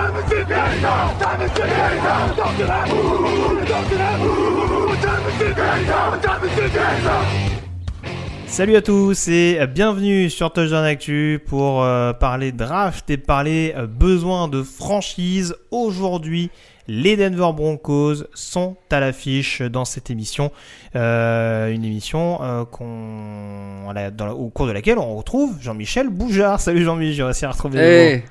Time 0.00 0.16
is 0.16 0.32
it 0.32 0.48
now? 0.48 1.18
Time 1.18 1.42
is 1.42 1.50
it 1.50 1.66
now? 2.02 2.34
Talk 2.34 2.56
to 2.56 2.64
that. 2.66 2.86
Talk 3.68 3.88
to 3.88 3.96
that. 3.96 4.18
What 4.20 5.00
time 5.02 5.24
is 5.28 5.40
it 5.42 5.56
now? 5.56 6.10
What 6.10 6.22
time 6.22 6.44
is 6.44 6.58
it 6.58 6.74
now? 7.04 7.22
Salut 8.46 8.76
à 8.76 8.82
tous 8.82 9.28
et 9.28 9.64
bienvenue 9.68 10.28
sur 10.28 10.52
Touchdown 10.52 10.84
Actu 10.84 11.40
pour 11.46 11.84
euh, 11.84 12.12
parler 12.12 12.50
draft 12.50 13.08
et 13.10 13.16
parler 13.18 13.72
euh, 13.76 13.86
besoin 13.86 14.48
de 14.48 14.62
franchise. 14.64 15.54
Aujourd'hui, 15.70 16.50
les 16.88 17.16
Denver 17.16 17.52
Broncos 17.54 18.24
sont 18.34 18.76
à 18.90 18.98
l'affiche 19.00 19.62
dans 19.62 19.84
cette 19.84 20.10
émission. 20.10 20.50
Euh, 20.96 21.72
une 21.72 21.84
émission 21.84 22.38
qu'on, 22.72 23.82
voilà, 23.84 24.10
dans 24.10 24.26
la- 24.26 24.34
au 24.34 24.48
cours 24.48 24.66
de 24.66 24.72
laquelle 24.72 24.98
on 24.98 25.14
retrouve 25.14 25.56
Jean-Michel 25.60 26.08
Boujard. 26.08 26.58
Salut 26.60 26.82
Jean-Michel, 26.82 27.14
j'ai 27.14 27.22
réussi 27.22 27.44
à 27.44 27.50
retrouver 27.52 28.24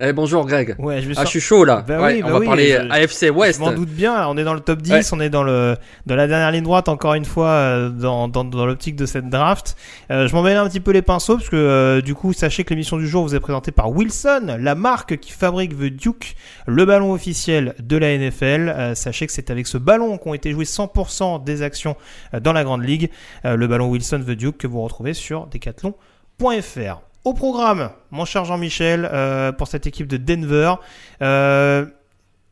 eh, 0.00 0.12
bonjour 0.12 0.44
Greg. 0.44 0.74
Ouais, 0.78 1.00
je 1.00 1.12
Ah, 1.16 1.22
je 1.24 1.28
suis 1.30 1.40
chaud 1.40 1.64
là. 1.64 1.84
Bah 1.86 2.00
Ouais, 2.02 2.14
oui, 2.14 2.20
on 2.22 2.26
bah 2.26 2.32
va 2.32 2.38
oui, 2.40 2.46
parler 2.46 2.68
je- 2.72 2.76
euh, 2.78 2.90
AFC 2.90 3.30
West. 3.30 3.60
Je 3.60 3.64
m'en 3.64 3.72
doute 3.72 3.90
bien, 3.90 4.14
là, 4.18 4.28
on 4.28 4.36
est 4.36 4.42
dans 4.42 4.52
le 4.54 4.60
top 4.60 4.82
10, 4.82 4.90
Ouais. 4.92 5.00
on 5.12 5.20
est 5.20 5.30
dans, 5.30 5.44
le, 5.44 5.76
dans 6.06 6.16
la 6.16 6.26
dernière 6.26 6.50
ligne 6.50 6.64
droite 6.64 6.88
encore 6.88 7.14
une 7.14 7.24
fois 7.24 7.48
euh, 7.48 7.88
dans, 7.90 8.26
dans, 8.28 8.42
dans 8.44 8.66
l'optique 8.66 8.96
de 8.96 9.06
cette 9.06 9.28
draft. 9.28 9.76
Euh, 10.10 10.26
je 10.26 10.34
m'en 10.34 10.42
mêle 10.42 10.56
un 10.56 10.68
petit 10.68 10.80
peu 10.80 10.90
les 10.90 11.00
pinceaux 11.02 11.36
parce 11.36 11.48
que 11.48 11.54
euh, 11.56 12.00
du 12.00 12.14
coup 12.14 12.32
sachez 12.32 12.64
que 12.64 12.70
l'émission 12.70 12.96
du 12.96 13.06
jour 13.06 13.22
vous 13.24 13.34
est 13.36 13.40
présentée 13.40 13.70
par 13.70 13.90
Wilson, 13.90 14.56
la 14.58 14.74
marque 14.74 15.16
qui 15.18 15.30
fabrique 15.30 15.78
The 15.78 15.84
Duke, 15.94 16.34
le 16.66 16.84
ballon 16.84 17.12
officiel 17.12 17.74
de 17.80 17.96
la 17.96 18.18
NFL. 18.18 18.74
Euh, 18.76 18.94
sachez 18.96 19.26
que 19.26 19.32
c'est 19.32 19.50
avec 19.50 19.66
ce 19.68 19.78
ballon 19.78 20.18
qu'ont 20.18 20.34
été 20.34 20.50
jouées 20.50 20.64
100% 20.64 21.44
des 21.44 21.62
actions 21.62 21.94
dans 22.40 22.52
la 22.52 22.64
Grande 22.64 22.84
Ligue, 22.84 23.10
le 23.44 23.66
ballon 23.68 23.86
Wilson 23.88 24.20
The 24.26 24.30
Duke 24.32 24.58
que 24.58 24.66
vous 24.66 24.82
retrouvez 24.82 25.14
sur 25.14 25.46
decathlon.fr. 25.46 27.00
Au 27.24 27.32
programme, 27.32 27.90
mon 28.10 28.26
cher 28.26 28.44
Jean-Michel, 28.44 29.08
euh, 29.10 29.50
pour 29.50 29.66
cette 29.66 29.86
équipe 29.86 30.06
de 30.06 30.18
Denver, 30.18 30.74
euh, 31.22 31.86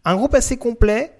un 0.06 0.16
groupe 0.16 0.34
assez 0.34 0.56
complet, 0.56 1.12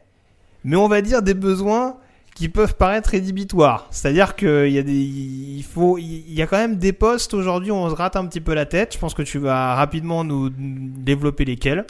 mais 0.64 0.76
on 0.76 0.88
va 0.88 1.02
dire 1.02 1.20
des 1.20 1.34
besoins 1.34 1.96
qui 2.34 2.48
peuvent 2.48 2.76
paraître 2.76 3.10
rédhibitoires. 3.10 3.88
C'est-à-dire 3.90 4.36
qu'il 4.36 4.70
y 4.70 4.78
a 4.78 4.82
des, 4.82 4.94
il 4.94 5.62
faut, 5.64 5.98
y 5.98 6.40
a 6.40 6.46
quand 6.46 6.56
même 6.56 6.76
des 6.76 6.94
postes 6.94 7.34
aujourd'hui 7.34 7.70
où 7.70 7.74
on 7.74 7.90
se 7.90 7.94
gratte 7.94 8.16
un 8.16 8.24
petit 8.24 8.40
peu 8.40 8.54
la 8.54 8.64
tête. 8.64 8.94
Je 8.94 8.98
pense 8.98 9.12
que 9.12 9.20
tu 9.20 9.38
vas 9.38 9.74
rapidement 9.74 10.24
nous 10.24 10.48
développer 10.48 11.44
lesquels. 11.44 11.84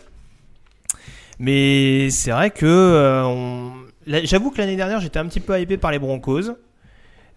Mais 1.38 2.10
c'est 2.10 2.32
vrai 2.32 2.50
que 2.50 2.66
euh, 2.66 3.68
j'avoue 4.06 4.50
que 4.50 4.58
l'année 4.58 4.76
dernière 4.76 5.00
j'étais 5.00 5.20
un 5.20 5.26
petit 5.26 5.40
peu 5.40 5.60
hypé 5.60 5.76
par 5.76 5.92
les 5.92 6.00
Broncos. 6.00 6.56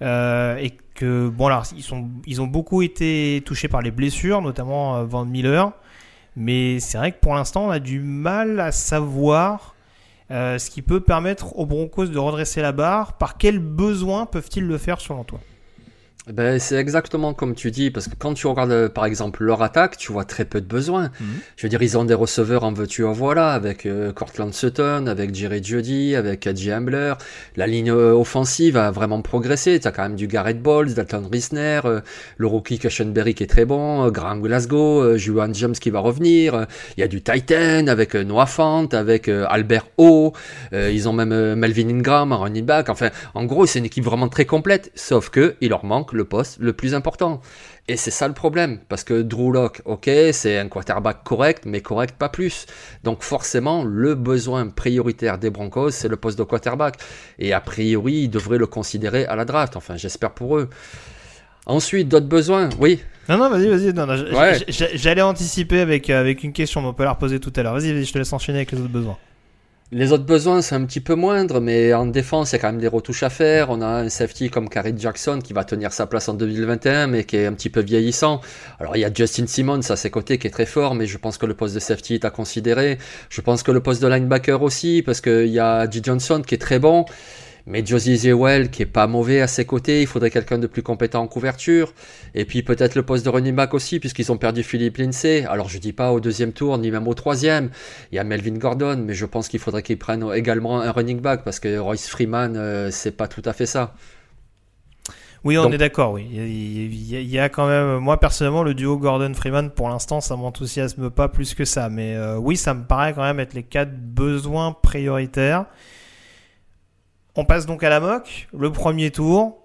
Euh, 0.01 0.57
et 0.57 0.71
que 0.93 1.29
bon 1.29 1.47
alors 1.47 1.63
ils 1.73 1.83
sont 1.83 2.09
ils 2.25 2.41
ont 2.41 2.47
beaucoup 2.47 2.81
été 2.81 3.41
touchés 3.45 3.69
par 3.69 3.81
les 3.81 3.91
blessures 3.91 4.41
notamment 4.41 4.97
euh, 4.97 5.05
Van 5.05 5.25
Miller. 5.25 5.71
Mais 6.35 6.79
c'est 6.79 6.97
vrai 6.97 7.13
que 7.13 7.19
pour 7.19 7.33
l'instant 7.33 7.67
on 7.67 7.69
a 7.69 7.79
du 7.79 8.01
mal 8.01 8.59
à 8.59 8.71
savoir 8.71 9.75
euh, 10.31 10.57
ce 10.57 10.69
qui 10.69 10.81
peut 10.81 10.99
permettre 10.99 11.57
aux 11.57 11.65
Broncos 11.65 12.07
de 12.07 12.17
redresser 12.17 12.61
la 12.61 12.71
barre. 12.71 13.13
Par 13.13 13.37
quels 13.37 13.59
besoins 13.59 14.25
peuvent-ils 14.25 14.65
le 14.65 14.77
faire 14.77 14.99
selon 14.99 15.23
toi? 15.23 15.39
Ben, 16.27 16.57
c'est 16.59 16.77
exactement 16.77 17.35
comme 17.35 17.53
tu 17.53 17.69
dis, 17.69 17.91
parce 17.91 18.07
que 18.07 18.15
quand 18.17 18.33
tu 18.33 18.47
regardes 18.47 18.71
euh, 18.71 18.89
par 18.89 19.05
exemple 19.05 19.43
leur 19.43 19.61
attaque, 19.61 19.95
tu 19.97 20.11
vois 20.11 20.25
très 20.25 20.43
peu 20.43 20.59
de 20.59 20.65
besoins. 20.65 21.11
Mhm. 21.19 21.27
Je 21.55 21.63
veux 21.63 21.69
dire, 21.69 21.83
ils 21.83 21.99
ont 21.99 22.03
des 22.03 22.15
receveurs 22.15 22.63
en 22.63 22.73
veux-tu 22.73 23.03
en 23.05 23.11
voilà, 23.11 23.51
avec 23.51 23.85
euh, 23.85 24.11
Cortland 24.11 24.51
Sutton, 24.51 25.05
avec 25.05 25.35
Jerry 25.35 25.63
Jeudy, 25.63 26.15
avec 26.15 26.47
Adji 26.47 26.73
Ambler. 26.73 27.13
La 27.57 27.67
ligne 27.67 27.91
euh, 27.91 28.13
offensive 28.13 28.75
a 28.75 28.89
vraiment 28.89 29.21
progressé. 29.21 29.79
Tu 29.79 29.87
as 29.87 29.91
quand 29.91 30.01
même 30.01 30.15
du 30.15 30.25
Garrett 30.25 30.59
Bowles, 30.59 30.95
Dalton 30.95 31.29
Risner, 31.31 31.81
euh, 31.85 32.01
le 32.37 32.47
rookie 32.47 32.79
Cushenberry 32.79 33.35
qui 33.35 33.43
est 33.43 33.47
très 33.47 33.65
bon, 33.65 34.05
euh, 34.05 34.09
Graham 34.09 34.41
Glasgow, 34.41 35.17
Juwan 35.17 35.53
James 35.53 35.73
qui 35.73 35.91
va 35.91 35.99
revenir. 35.99 36.65
Il 36.97 37.01
y 37.01 37.03
a 37.03 37.07
du 37.07 37.21
Titan 37.21 37.85
avec 37.85 38.15
Noah 38.15 38.47
Fant, 38.47 38.87
avec 38.87 39.29
Albert 39.29 39.87
O. 39.97 40.33
Ils 40.71 41.07
ont 41.07 41.13
même 41.13 41.55
Melvin 41.55 41.89
Ingram 41.89 42.31
en 42.31 42.39
running 42.39 42.65
back. 42.65 42.89
Enfin, 42.89 43.09
en 43.35 43.45
gros, 43.45 43.67
c'est 43.67 43.79
une 43.79 43.85
équipe 43.85 44.05
vraiment 44.05 44.27
très 44.27 44.45
complète. 44.45 44.91
Sauf 44.95 45.29
que 45.29 45.55
il 45.61 45.69
leur 45.69 45.85
manque 45.85 46.14
le 46.15 46.25
poste 46.25 46.57
le 46.59 46.73
plus 46.73 46.93
important. 46.95 47.41
Et 47.87 47.97
c'est 47.97 48.11
ça 48.11 48.27
le 48.27 48.33
problème, 48.33 48.79
parce 48.89 49.03
que 49.03 49.21
Drew 49.21 49.51
Lock, 49.51 49.81
ok, 49.85 50.09
c'est 50.31 50.57
un 50.57 50.67
quarterback 50.67 51.23
correct, 51.23 51.63
mais 51.67 51.81
correct 51.81 52.15
pas 52.17 52.29
plus. 52.29 52.65
Donc 53.03 53.21
forcément, 53.21 53.83
le 53.83 54.15
besoin 54.15 54.67
prioritaire 54.69 55.37
des 55.37 55.51
Broncos, 55.51 55.91
c'est 55.91 56.07
le 56.07 56.15
poste 56.17 56.39
de 56.39 56.43
quarterback. 56.43 56.95
Et 57.37 57.53
a 57.53 57.61
priori, 57.61 58.13
ils 58.23 58.29
devraient 58.29 58.57
le 58.57 58.65
considérer 58.67 59.25
à 59.25 59.35
la 59.35 59.45
draft. 59.45 59.75
Enfin, 59.75 59.97
j'espère 59.97 60.31
pour 60.31 60.57
eux. 60.57 60.69
Ensuite, 61.67 62.09
d'autres 62.09 62.27
besoins, 62.27 62.69
oui. 62.79 63.01
Non 63.27 63.37
non 63.37 63.49
vas-y 63.49 63.67
vas-y 63.67 63.91
non, 63.91 64.05
non, 64.05 64.13
Ouais. 64.37 64.59
j'allais 64.67 65.23
anticiper 65.23 65.79
avec 65.79 66.11
euh, 66.11 66.19
avec 66.19 66.43
une 66.43 66.53
question 66.53 66.79
mais 66.81 66.89
on 66.89 66.93
peut 66.93 67.03
la 67.03 67.13
reposer 67.13 67.39
tout 67.39 67.51
à 67.55 67.63
l'heure 67.63 67.73
vas-y 67.73 67.91
vas-y 67.91 68.05
je 68.05 68.13
te 68.13 68.19
laisse 68.19 68.31
enchaîner 68.31 68.59
avec 68.59 68.71
les 68.71 68.77
autres 68.79 68.91
besoins 68.91 69.17
Les 69.97 70.11
autres 70.11 70.25
besoins, 70.25 70.61
c'est 70.61 70.75
un 70.75 70.83
petit 70.83 70.99
peu 70.99 71.15
moindre, 71.15 71.61
mais 71.61 71.93
en 71.93 72.05
défense, 72.05 72.51
il 72.51 72.55
y 72.55 72.57
a 72.57 72.59
quand 72.59 72.67
même 72.67 72.81
des 72.81 72.89
retouches 72.89 73.23
à 73.23 73.29
faire. 73.29 73.69
On 73.69 73.79
a 73.79 73.87
un 73.87 74.09
safety 74.09 74.49
comme 74.49 74.67
Karid 74.67 74.99
Jackson 74.99 75.39
qui 75.41 75.53
va 75.53 75.63
tenir 75.63 75.93
sa 75.93 76.05
place 76.05 76.27
en 76.27 76.33
2021, 76.33 77.07
mais 77.07 77.23
qui 77.23 77.37
est 77.37 77.45
un 77.45 77.53
petit 77.53 77.69
peu 77.69 77.79
vieillissant. 77.79 78.41
Alors, 78.77 78.97
il 78.97 78.99
y 78.99 79.05
a 79.05 79.13
Justin 79.13 79.47
Simmons 79.47 79.89
à 79.89 79.95
ses 79.95 80.09
côtés 80.09 80.37
qui 80.37 80.47
est 80.47 80.49
très 80.49 80.65
fort, 80.65 80.95
mais 80.95 81.05
je 81.05 81.17
pense 81.17 81.37
que 81.37 81.45
le 81.45 81.53
poste 81.53 81.75
de 81.75 81.79
safety 81.79 82.15
est 82.15 82.25
à 82.25 82.29
considérer. 82.29 82.97
Je 83.29 83.39
pense 83.39 83.63
que 83.63 83.71
le 83.71 83.79
poste 83.79 84.01
de 84.01 84.09
linebacker 84.09 84.61
aussi, 84.61 85.01
parce 85.01 85.21
qu'il 85.21 85.47
y 85.47 85.59
a 85.59 85.89
G. 85.89 86.01
Johnson 86.03 86.41
qui 86.45 86.55
est 86.55 86.61
très 86.61 86.79
bon. 86.79 87.05
Mais 87.67 87.83
Josie 87.83 88.15
Zewell 88.17 88.69
qui 88.69 88.83
est 88.83 88.85
pas 88.85 89.07
mauvais 89.07 89.41
à 89.41 89.47
ses 89.47 89.65
côtés, 89.65 90.01
il 90.01 90.07
faudrait 90.07 90.29
quelqu'un 90.29 90.59
de 90.59 90.67
plus 90.67 90.83
compétent 90.83 91.21
en 91.21 91.27
couverture. 91.27 91.93
Et 92.35 92.45
puis 92.45 92.61
peut-être 92.61 92.93
le 92.93 93.01
poste 93.03 93.25
de 93.25 93.29
running 93.31 93.55
back 93.55 93.73
aussi, 93.73 93.99
puisqu'ils 93.99 94.31
ont 94.31 94.37
perdu 94.37 94.61
Philippe 94.61 94.97
Lindsay. 94.97 95.45
Alors 95.45 95.67
je 95.67 95.79
dis 95.79 95.91
pas 95.93 96.11
au 96.11 96.19
deuxième 96.19 96.53
tour, 96.53 96.77
ni 96.77 96.91
même 96.91 97.07
au 97.07 97.13
troisième. 97.15 97.71
Il 98.11 98.15
y 98.15 98.19
a 98.19 98.23
Melvin 98.23 98.57
Gordon, 98.59 99.03
mais 99.03 99.15
je 99.15 99.25
pense 99.25 99.47
qu'il 99.47 99.59
faudrait 99.59 99.81
qu'ils 99.81 99.97
prennent 99.97 100.25
également 100.35 100.79
un 100.81 100.91
running 100.91 101.21
back, 101.21 101.43
parce 101.43 101.59
que 101.59 101.77
Royce 101.79 102.07
Freeman, 102.07 102.55
euh, 102.55 102.89
c'est 102.91 103.17
pas 103.17 103.27
tout 103.27 103.41
à 103.45 103.53
fait 103.53 103.65
ça. 103.65 103.95
oui 105.43 105.57
on 105.57 105.63
Donc- 105.63 105.73
est 105.73 105.77
d'accord 105.77 106.13
oui 106.13 106.27
il 106.31 106.37
y, 107.11 107.15
a, 107.15 107.19
il 107.19 107.29
y 107.29 107.39
a- 107.39 107.49
quand 107.49 107.67
même 107.67 107.97
moi 107.99 108.19
personnellement 108.19 108.63
le 108.63 108.73
duo 108.73 108.97
Gordon 108.97 109.31
Freeman 109.35 109.69
pour 109.69 109.89
l'instant 109.89 110.19
ça 110.21 110.35
m'enthousiasme 110.35 111.09
pas 111.11 111.29
plus 111.29 111.53
que 111.53 111.65
ça 111.65 111.87
mais 111.89 112.15
euh, 112.15 112.37
oui 112.37 112.57
ça 112.57 112.73
me 112.73 112.83
paraît 112.83 113.13
quand 113.13 113.21
même 113.23 113.39
être 113.39 113.53
les 113.53 113.61
quatre 113.63 113.95
besoins 113.95 114.71
prioritaires 114.71 115.65
on 117.35 117.45
passe 117.45 117.65
donc 117.65 117.83
à 117.83 117.89
la 117.89 117.99
moque 117.99 118.47
le 118.57 118.71
premier 118.71 119.11
tour 119.11 119.61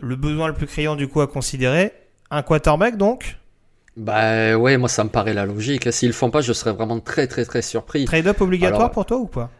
le 0.00 0.16
besoin 0.16 0.48
le 0.48 0.54
plus 0.54 0.66
criant 0.66 0.96
du 0.96 1.08
coup 1.08 1.20
à 1.20 1.26
considérer 1.26 1.92
un 2.30 2.42
quarterback 2.42 2.96
donc? 2.96 3.36
Bah 3.96 4.56
ouais, 4.56 4.76
moi 4.76 4.88
ça 4.88 5.02
me 5.02 5.08
paraît 5.08 5.34
la 5.34 5.44
logique. 5.44 5.92
S'ils 5.92 6.10
le 6.10 6.14
font 6.14 6.30
pas, 6.30 6.40
je 6.40 6.52
serais 6.52 6.72
vraiment 6.72 7.00
très 7.00 7.26
très 7.26 7.44
très 7.44 7.62
surpris. 7.62 8.04
Trade-up 8.04 8.40
obligatoire 8.40 8.80
Alors- 8.82 8.90
pour 8.92 9.06
toi 9.06 9.16
ou 9.16 9.26
pas? 9.26 9.50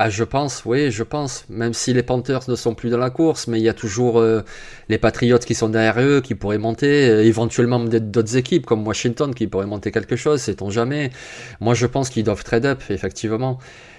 Ah, 0.00 0.10
je 0.10 0.22
pense, 0.22 0.64
oui, 0.64 0.92
je 0.92 1.02
pense. 1.02 1.44
Même 1.48 1.74
si 1.74 1.92
les 1.92 2.04
Panthers 2.04 2.48
ne 2.48 2.54
sont 2.54 2.72
plus 2.76 2.88
dans 2.88 2.98
la 2.98 3.10
course, 3.10 3.48
mais 3.48 3.58
il 3.58 3.64
y 3.64 3.68
a 3.68 3.74
toujours 3.74 4.20
euh, 4.20 4.42
les 4.88 4.96
Patriots 4.96 5.40
qui 5.40 5.56
sont 5.56 5.68
derrière 5.68 6.00
eux, 6.00 6.20
qui 6.20 6.36
pourraient 6.36 6.56
monter, 6.56 7.10
euh, 7.10 7.24
éventuellement 7.24 7.80
d'autres 7.80 8.36
équipes 8.36 8.64
comme 8.64 8.86
Washington 8.86 9.34
qui 9.34 9.48
pourraient 9.48 9.66
monter 9.66 9.90
quelque 9.90 10.14
chose, 10.14 10.40
sait-on 10.40 10.70
jamais. 10.70 11.10
Moi, 11.60 11.74
je 11.74 11.86
pense 11.86 12.10
qu'ils 12.10 12.22
doivent 12.22 12.44
trade 12.44 12.64
up, 12.64 12.80
effectivement. 12.90 13.58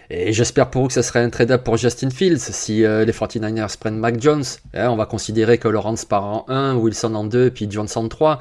Et 0.09 0.31
j'espère 0.31 0.69
pour 0.69 0.85
eux 0.85 0.87
que 0.87 0.93
ce 0.93 1.01
serait 1.01 1.19
un 1.19 1.29
trade-up 1.29 1.65
pour 1.65 1.75
Justin 1.75 2.09
Fields. 2.11 2.39
Si 2.39 2.85
euh, 2.85 3.03
les 3.03 3.11
49ers 3.11 3.77
prennent 3.77 3.97
Mac 3.99 4.21
Jones, 4.21 4.45
hein, 4.73 4.89
on 4.89 4.95
va 4.95 5.05
considérer 5.05 5.57
que 5.57 5.67
Lawrence 5.67 6.05
part 6.05 6.23
en 6.23 6.45
1, 6.47 6.75
Wilson 6.75 7.13
en 7.13 7.25
2, 7.25 7.51
puis 7.51 7.67
Jones 7.69 7.89
en 7.93 8.07
3. 8.07 8.39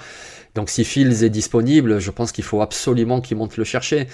Donc 0.55 0.71
si 0.71 0.85
Fields 0.85 1.25
est 1.25 1.29
disponible, 1.29 1.99
je 1.99 2.11
pense 2.13 2.31
qu'il 2.31 2.45
faut 2.45 2.63
absolument 2.63 3.21
qu'ils 3.21 3.37
montent 3.37 3.57
le 3.57 3.65
chercher. 3.65 4.07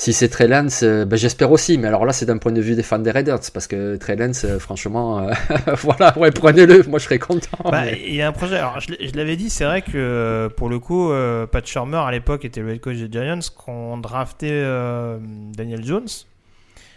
Si 0.00 0.14
c'est 0.14 0.30
Trey 0.30 0.48
Lance, 0.48 0.82
ben, 0.82 1.14
j'espère 1.14 1.52
aussi. 1.52 1.76
Mais 1.76 1.86
alors 1.86 2.06
là, 2.06 2.14
c'est 2.14 2.24
d'un 2.24 2.38
point 2.38 2.52
de 2.52 2.60
vue 2.62 2.74
des 2.74 2.82
fans 2.82 2.98
des 2.98 3.10
Raiders. 3.10 3.38
Parce 3.52 3.66
que 3.66 3.96
Trey 3.96 4.16
Lance, 4.16 4.46
franchement, 4.58 5.18
euh, 5.18 5.34
voilà, 5.82 6.16
ouais, 6.18 6.30
prenez-le. 6.30 6.84
Moi, 6.84 6.98
je 6.98 7.04
serais 7.04 7.18
content. 7.18 7.58
Bah, 7.64 7.82
mais- 7.84 8.00
il 8.06 8.14
y 8.14 8.22
a 8.22 8.28
un 8.28 8.32
projet. 8.32 8.56
Alors, 8.56 8.80
je 8.80 9.14
l'avais 9.14 9.36
dit, 9.36 9.50
c'est 9.50 9.66
vrai 9.66 9.82
que 9.82 10.48
pour 10.56 10.70
le 10.70 10.78
coup, 10.78 11.10
euh, 11.12 11.46
Pat 11.46 11.66
Shermer 11.66 11.98
à 11.98 12.10
l'époque 12.12 12.46
était 12.46 12.62
le 12.62 12.70
head 12.70 12.80
coach 12.80 12.96
des 12.96 13.12
Giants 13.12 13.40
qu'on 13.54 13.98
draftait 13.98 14.48
euh, 14.50 15.18
Daniel 15.54 15.84
Jones. 15.84 16.08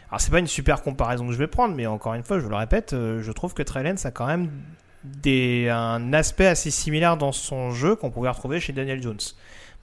Alors, 0.09 0.21
c'est 0.21 0.31
pas 0.31 0.39
une 0.39 0.47
super 0.47 0.81
comparaison 0.81 1.27
que 1.27 1.33
je 1.33 1.37
vais 1.37 1.47
prendre, 1.47 1.75
mais 1.75 1.87
encore 1.87 2.13
une 2.13 2.23
fois, 2.23 2.39
je 2.39 2.47
le 2.47 2.55
répète, 2.55 2.91
je 2.93 3.31
trouve 3.33 3.53
que 3.53 3.63
Trey 3.63 3.83
Lance 3.83 4.05
a 4.05 4.11
quand 4.11 4.27
même 4.27 4.49
des, 5.03 5.67
un 5.69 6.13
aspect 6.13 6.47
assez 6.47 6.71
similaire 6.71 7.17
dans 7.17 7.33
son 7.33 7.71
jeu 7.71 7.97
qu'on 7.97 8.11
pouvait 8.11 8.29
retrouver 8.29 8.61
chez 8.61 8.71
Daniel 8.71 9.03
Jones. 9.03 9.19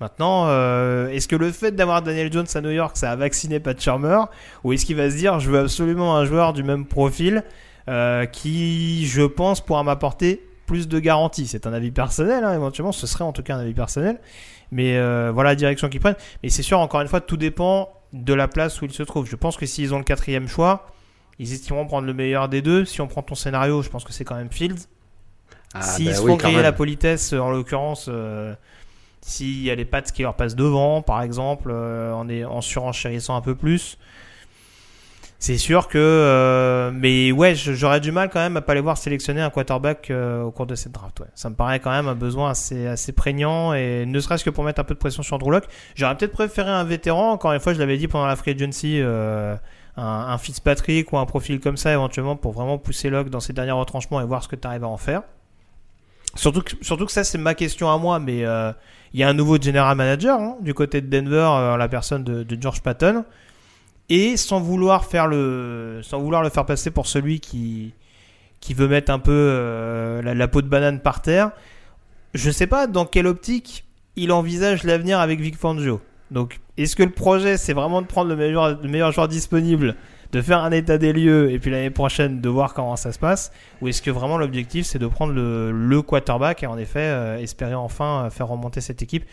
Maintenant, 0.00 0.46
euh, 0.48 1.08
est-ce 1.08 1.28
que 1.28 1.36
le 1.36 1.52
fait 1.52 1.72
d'avoir 1.72 2.00
Daniel 2.00 2.32
Jones 2.32 2.46
à 2.54 2.60
New 2.62 2.70
York, 2.70 2.96
ça 2.96 3.10
a 3.10 3.16
vacciné 3.16 3.60
Pat 3.60 3.78
Shermer 3.78 4.20
Ou 4.64 4.72
est-ce 4.72 4.86
qu'il 4.86 4.96
va 4.96 5.10
se 5.10 5.16
dire, 5.16 5.38
je 5.40 5.50
veux 5.50 5.58
absolument 5.58 6.16
un 6.16 6.24
joueur 6.24 6.54
du 6.54 6.62
même 6.62 6.86
profil 6.86 7.44
euh, 7.88 8.24
qui, 8.24 9.06
je 9.06 9.22
pense, 9.22 9.60
pourra 9.60 9.82
m'apporter 9.82 10.42
plus 10.66 10.88
de 10.88 10.98
garanties? 10.98 11.46
C'est 11.46 11.66
un 11.66 11.72
avis 11.74 11.90
personnel, 11.90 12.44
hein, 12.44 12.54
éventuellement, 12.54 12.92
ce 12.92 13.06
serait 13.06 13.24
en 13.24 13.32
tout 13.32 13.42
cas 13.42 13.56
un 13.56 13.60
avis 13.60 13.74
personnel. 13.74 14.18
Mais 14.72 14.96
euh, 14.96 15.30
voilà 15.34 15.50
la 15.50 15.56
direction 15.56 15.88
qu'ils 15.90 16.00
prennent. 16.00 16.16
Mais 16.42 16.48
c'est 16.48 16.62
sûr, 16.62 16.78
encore 16.78 17.02
une 17.02 17.08
fois, 17.08 17.20
tout 17.20 17.36
dépend 17.36 17.90
de 18.14 18.32
la 18.32 18.48
place 18.48 18.80
où 18.80 18.86
ils 18.86 18.92
se 18.92 19.02
trouvent. 19.02 19.28
Je 19.28 19.36
pense 19.36 19.56
que 19.58 19.66
s'ils 19.66 19.92
ont 19.92 19.98
le 19.98 20.04
quatrième 20.04 20.48
choix, 20.48 20.86
ils 21.38 21.52
estimeront 21.52 21.86
prendre 21.86 22.06
le 22.06 22.14
meilleur 22.14 22.48
des 22.48 22.62
deux. 22.62 22.86
Si 22.86 23.00
on 23.00 23.06
prend 23.06 23.22
ton 23.22 23.34
scénario, 23.34 23.82
je 23.82 23.90
pense 23.90 24.04
que 24.04 24.12
c'est 24.12 24.24
quand 24.24 24.36
même 24.36 24.50
Fields. 24.50 24.86
Ah, 25.74 25.82
S'ils 25.82 26.06
bah 26.06 26.14
se 26.14 26.22
font 26.22 26.36
même. 26.36 26.60
la 26.62 26.72
politesse, 26.72 27.32
en 27.32 27.50
l'occurrence, 27.50 28.06
euh, 28.08 28.54
s'il 29.22 29.62
y 29.62 29.70
a 29.70 29.74
les 29.74 29.84
pattes 29.84 30.12
qui 30.12 30.22
leur 30.22 30.34
passent 30.34 30.56
devant, 30.56 31.02
par 31.02 31.22
exemple, 31.22 31.70
euh, 31.70 32.12
en, 32.12 32.60
surenchérissant 32.60 33.36
un 33.36 33.40
peu 33.40 33.54
plus, 33.54 33.98
c'est 35.38 35.58
sûr 35.58 35.88
que. 35.88 35.98
euh, 35.98 36.90
mais 36.92 37.32
ouais, 37.32 37.54
j'aurais 37.54 38.00
du 38.00 38.12
mal 38.12 38.30
quand 38.30 38.40
même 38.40 38.56
à 38.56 38.60
pas 38.60 38.74
les 38.74 38.80
voir 38.80 38.98
sélectionner 38.98 39.40
un 39.40 39.50
quarterback 39.50 40.10
euh, 40.10 40.42
au 40.42 40.50
cours 40.50 40.66
de 40.66 40.74
cette 40.74 40.92
draft. 40.92 41.22
Ça 41.34 41.50
me 41.50 41.54
paraît 41.54 41.80
quand 41.80 41.90
même 41.90 42.08
un 42.08 42.14
besoin 42.14 42.50
assez, 42.50 43.12
prégnant, 43.12 43.74
et 43.74 44.04
ne 44.06 44.20
serait-ce 44.20 44.44
que 44.44 44.50
pour 44.50 44.64
mettre 44.64 44.80
un 44.80 44.84
peu 44.84 44.94
de 44.94 44.98
pression 44.98 45.22
sur 45.22 45.38
Drew 45.38 45.50
Lock. 45.50 45.64
J'aurais 45.94 46.16
peut-être 46.16 46.32
préféré 46.32 46.70
un 46.70 46.84
vétéran, 46.84 47.32
encore 47.32 47.52
une 47.52 47.60
fois, 47.60 47.74
je 47.74 47.78
l'avais 47.78 47.98
dit 47.98 48.08
pendant 48.08 48.26
la 48.26 48.36
free 48.36 48.52
agency. 48.52 49.00
un, 49.00 49.58
un 49.96 50.38
Fitzpatrick 50.38 51.12
ou 51.12 51.18
un 51.18 51.26
profil 51.26 51.60
comme 51.60 51.76
ça 51.76 51.92
éventuellement 51.92 52.36
pour 52.36 52.52
vraiment 52.52 52.78
pousser 52.78 53.10
Locke 53.10 53.28
dans 53.28 53.40
ses 53.40 53.52
derniers 53.52 53.72
retranchements 53.72 54.20
et 54.20 54.24
voir 54.24 54.42
ce 54.42 54.48
que 54.48 54.56
tu 54.56 54.66
arrives 54.66 54.84
à 54.84 54.88
en 54.88 54.96
faire. 54.96 55.22
Surtout 56.36 56.62
que, 56.62 56.72
surtout 56.80 57.06
que 57.06 57.12
ça, 57.12 57.24
c'est 57.24 57.38
ma 57.38 57.54
question 57.54 57.90
à 57.90 57.98
moi, 57.98 58.20
mais 58.20 58.44
euh, 58.44 58.72
il 59.12 59.20
y 59.20 59.22
a 59.22 59.28
un 59.28 59.34
nouveau 59.34 59.60
general 59.60 59.96
manager 59.96 60.38
hein, 60.38 60.56
du 60.60 60.74
côté 60.74 61.00
de 61.00 61.08
Denver, 61.08 61.48
euh, 61.52 61.76
la 61.76 61.88
personne 61.88 62.22
de, 62.24 62.46
George 62.60 62.82
Patton. 62.82 63.24
Et 64.08 64.36
sans 64.36 64.60
vouloir 64.60 65.04
faire 65.04 65.26
le, 65.28 66.00
sans 66.02 66.18
vouloir 66.20 66.42
le 66.42 66.50
faire 66.50 66.66
passer 66.66 66.90
pour 66.90 67.06
celui 67.06 67.38
qui, 67.38 67.94
qui 68.60 68.74
veut 68.74 68.88
mettre 68.88 69.12
un 69.12 69.20
peu 69.20 69.32
euh, 69.32 70.22
la, 70.22 70.48
peau 70.48 70.62
de 70.62 70.68
banane 70.68 71.00
par 71.00 71.22
terre, 71.22 71.52
je 72.34 72.50
sais 72.50 72.66
pas 72.66 72.86
dans 72.86 73.06
quelle 73.06 73.26
optique 73.26 73.84
il 74.16 74.32
envisage 74.32 74.82
l'avenir 74.82 75.20
avec 75.20 75.40
Vic 75.40 75.56
Fangio. 75.56 76.00
Donc, 76.32 76.60
est-ce 76.76 76.96
que 76.96 77.02
le 77.02 77.10
projet, 77.10 77.56
c'est 77.56 77.72
vraiment 77.72 78.02
de 78.02 78.06
prendre 78.06 78.28
le 78.28 78.36
meilleur, 78.36 78.80
le 78.80 78.88
meilleur 78.88 79.12
joueur 79.12 79.28
disponible, 79.28 79.96
de 80.32 80.42
faire 80.42 80.62
un 80.62 80.70
état 80.70 80.98
des 80.98 81.12
lieux, 81.12 81.50
et 81.50 81.58
puis 81.58 81.70
l'année 81.70 81.90
prochaine 81.90 82.40
de 82.40 82.48
voir 82.48 82.74
comment 82.74 82.96
ça 82.96 83.12
se 83.12 83.18
passe 83.18 83.52
Ou 83.80 83.88
est-ce 83.88 84.00
que 84.02 84.10
vraiment 84.10 84.38
l'objectif, 84.38 84.86
c'est 84.86 84.98
de 84.98 85.06
prendre 85.06 85.32
le, 85.32 86.02
quarterback 86.02 86.62
et 86.62 86.66
en 86.66 86.78
effet 86.78 87.00
euh, 87.00 87.38
espérer 87.38 87.74
enfin 87.74 88.26
euh, 88.26 88.30
faire 88.30 88.48
remonter 88.48 88.80
cette 88.80 89.02
équipe 89.02 89.24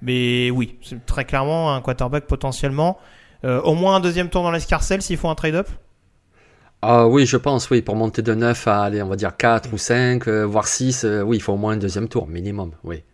Mais 0.00 0.50
oui, 0.50 0.78
c'est 0.82 1.04
très 1.06 1.24
clairement 1.24 1.74
un 1.74 1.80
quarterback 1.80 2.26
potentiellement. 2.26 2.98
Euh, 3.44 3.60
au 3.62 3.74
moins 3.74 3.96
un 3.96 4.00
deuxième 4.00 4.28
tour 4.28 4.42
dans 4.42 4.52
l'escarcelle 4.52 5.02
s'il 5.02 5.16
faut 5.16 5.28
un 5.28 5.34
trade-up? 5.34 5.68
Ah 6.80 7.06
oui, 7.06 7.26
je 7.26 7.36
pense, 7.36 7.70
oui, 7.70 7.80
pour 7.82 7.94
monter 7.94 8.22
de 8.22 8.34
9 8.34 8.66
à, 8.68 8.82
allez, 8.82 9.02
on 9.02 9.08
va 9.08 9.16
dire 9.16 9.36
4 9.36 9.72
ou 9.72 9.78
5, 9.78 10.26
euh, 10.26 10.42
voire 10.42 10.66
6, 10.66 11.04
euh, 11.04 11.22
oui, 11.22 11.36
il 11.36 11.40
faut 11.40 11.52
au 11.52 11.56
moins 11.56 11.74
un 11.74 11.76
deuxième 11.76 12.08
tour, 12.08 12.26
minimum, 12.26 12.72
oui. 12.82 13.04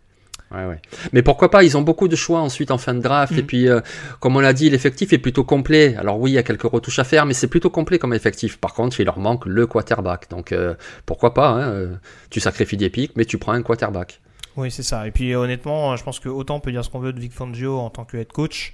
Ouais, 0.51 0.65
ouais. 0.65 0.81
Mais 1.13 1.21
pourquoi 1.21 1.51
pas, 1.51 1.63
ils 1.63 1.77
ont 1.77 1.83
beaucoup 1.83 2.07
de 2.07 2.15
choix 2.15 2.39
ensuite 2.39 2.71
en 2.71 2.79
fin 2.79 2.95
de 2.95 3.01
draft, 3.01 3.37
et 3.37 3.43
puis, 3.43 3.67
euh, 3.67 3.81
comme 4.19 4.35
on 4.35 4.39
l'a 4.39 4.53
dit, 4.53 4.69
l'effectif 4.69 5.13
est 5.13 5.19
plutôt 5.19 5.43
complet. 5.43 5.95
Alors 5.95 6.19
oui, 6.19 6.31
il 6.31 6.33
y 6.33 6.37
a 6.39 6.43
quelques 6.43 6.63
retouches 6.63 6.97
à 6.97 7.03
faire, 7.03 7.27
mais 7.27 7.35
c'est 7.35 7.47
plutôt 7.47 7.69
complet 7.69 7.99
comme 7.99 8.13
effectif. 8.15 8.57
Par 8.57 8.73
contre, 8.73 8.99
il 8.99 9.05
leur 9.05 9.19
manque 9.19 9.45
le 9.45 9.67
quarterback, 9.67 10.27
donc 10.29 10.51
euh, 10.51 10.73
pourquoi 11.05 11.35
pas, 11.35 11.49
hein, 11.49 11.69
euh, 11.69 11.95
tu 12.31 12.39
sacrifies 12.39 12.77
des 12.77 12.89
pics, 12.89 13.11
mais 13.15 13.25
tu 13.25 13.37
prends 13.37 13.51
un 13.51 13.61
quarterback. 13.61 14.21
Oui, 14.57 14.71
c'est 14.71 14.83
ça. 14.83 15.07
Et 15.07 15.11
puis 15.11 15.35
honnêtement, 15.35 15.95
je 15.95 16.03
pense 16.03 16.19
que 16.19 16.27
autant 16.29 16.55
on 16.55 16.59
peut 16.59 16.71
dire 16.71 16.83
ce 16.83 16.89
qu'on 16.89 16.99
veut 16.99 17.13
de 17.13 17.19
Vic 17.19 17.31
Fangio 17.31 17.77
en 17.77 17.89
tant 17.91 18.03
que 18.03 18.17
head 18.17 18.31
coach. 18.31 18.73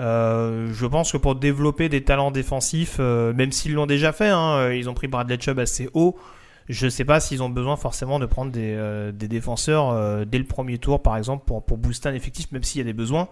euh, 0.00 0.72
je 0.74 0.86
pense 0.86 1.12
que 1.12 1.16
pour 1.16 1.36
développer 1.36 1.88
des 1.88 2.02
talents 2.02 2.32
défensifs, 2.32 2.96
euh, 2.98 3.32
même 3.32 3.52
s'ils 3.52 3.74
l'ont 3.74 3.86
déjà 3.86 4.12
fait, 4.12 4.28
hein, 4.28 4.56
euh, 4.56 4.76
ils 4.76 4.88
ont 4.88 4.94
pris 4.94 5.06
Bradley 5.06 5.38
Chubb 5.40 5.60
assez 5.60 5.88
haut. 5.94 6.16
Je 6.68 6.88
sais 6.88 7.04
pas 7.04 7.20
s'ils 7.20 7.42
ont 7.42 7.50
besoin 7.50 7.76
forcément 7.76 8.18
de 8.18 8.26
prendre 8.26 8.50
des, 8.50 8.74
euh, 8.76 9.12
défenseurs 9.12 9.90
euh, 9.90 10.24
dès 10.24 10.38
le 10.38 10.44
premier 10.44 10.78
tour, 10.78 11.02
par 11.02 11.16
exemple, 11.16 11.44
pour, 11.44 11.62
booster 11.76 12.08
un 12.08 12.14
effectif, 12.14 12.50
même 12.52 12.62
s'il 12.62 12.78
y 12.78 12.82
a 12.82 12.84
des 12.84 12.94
besoins. 12.94 13.28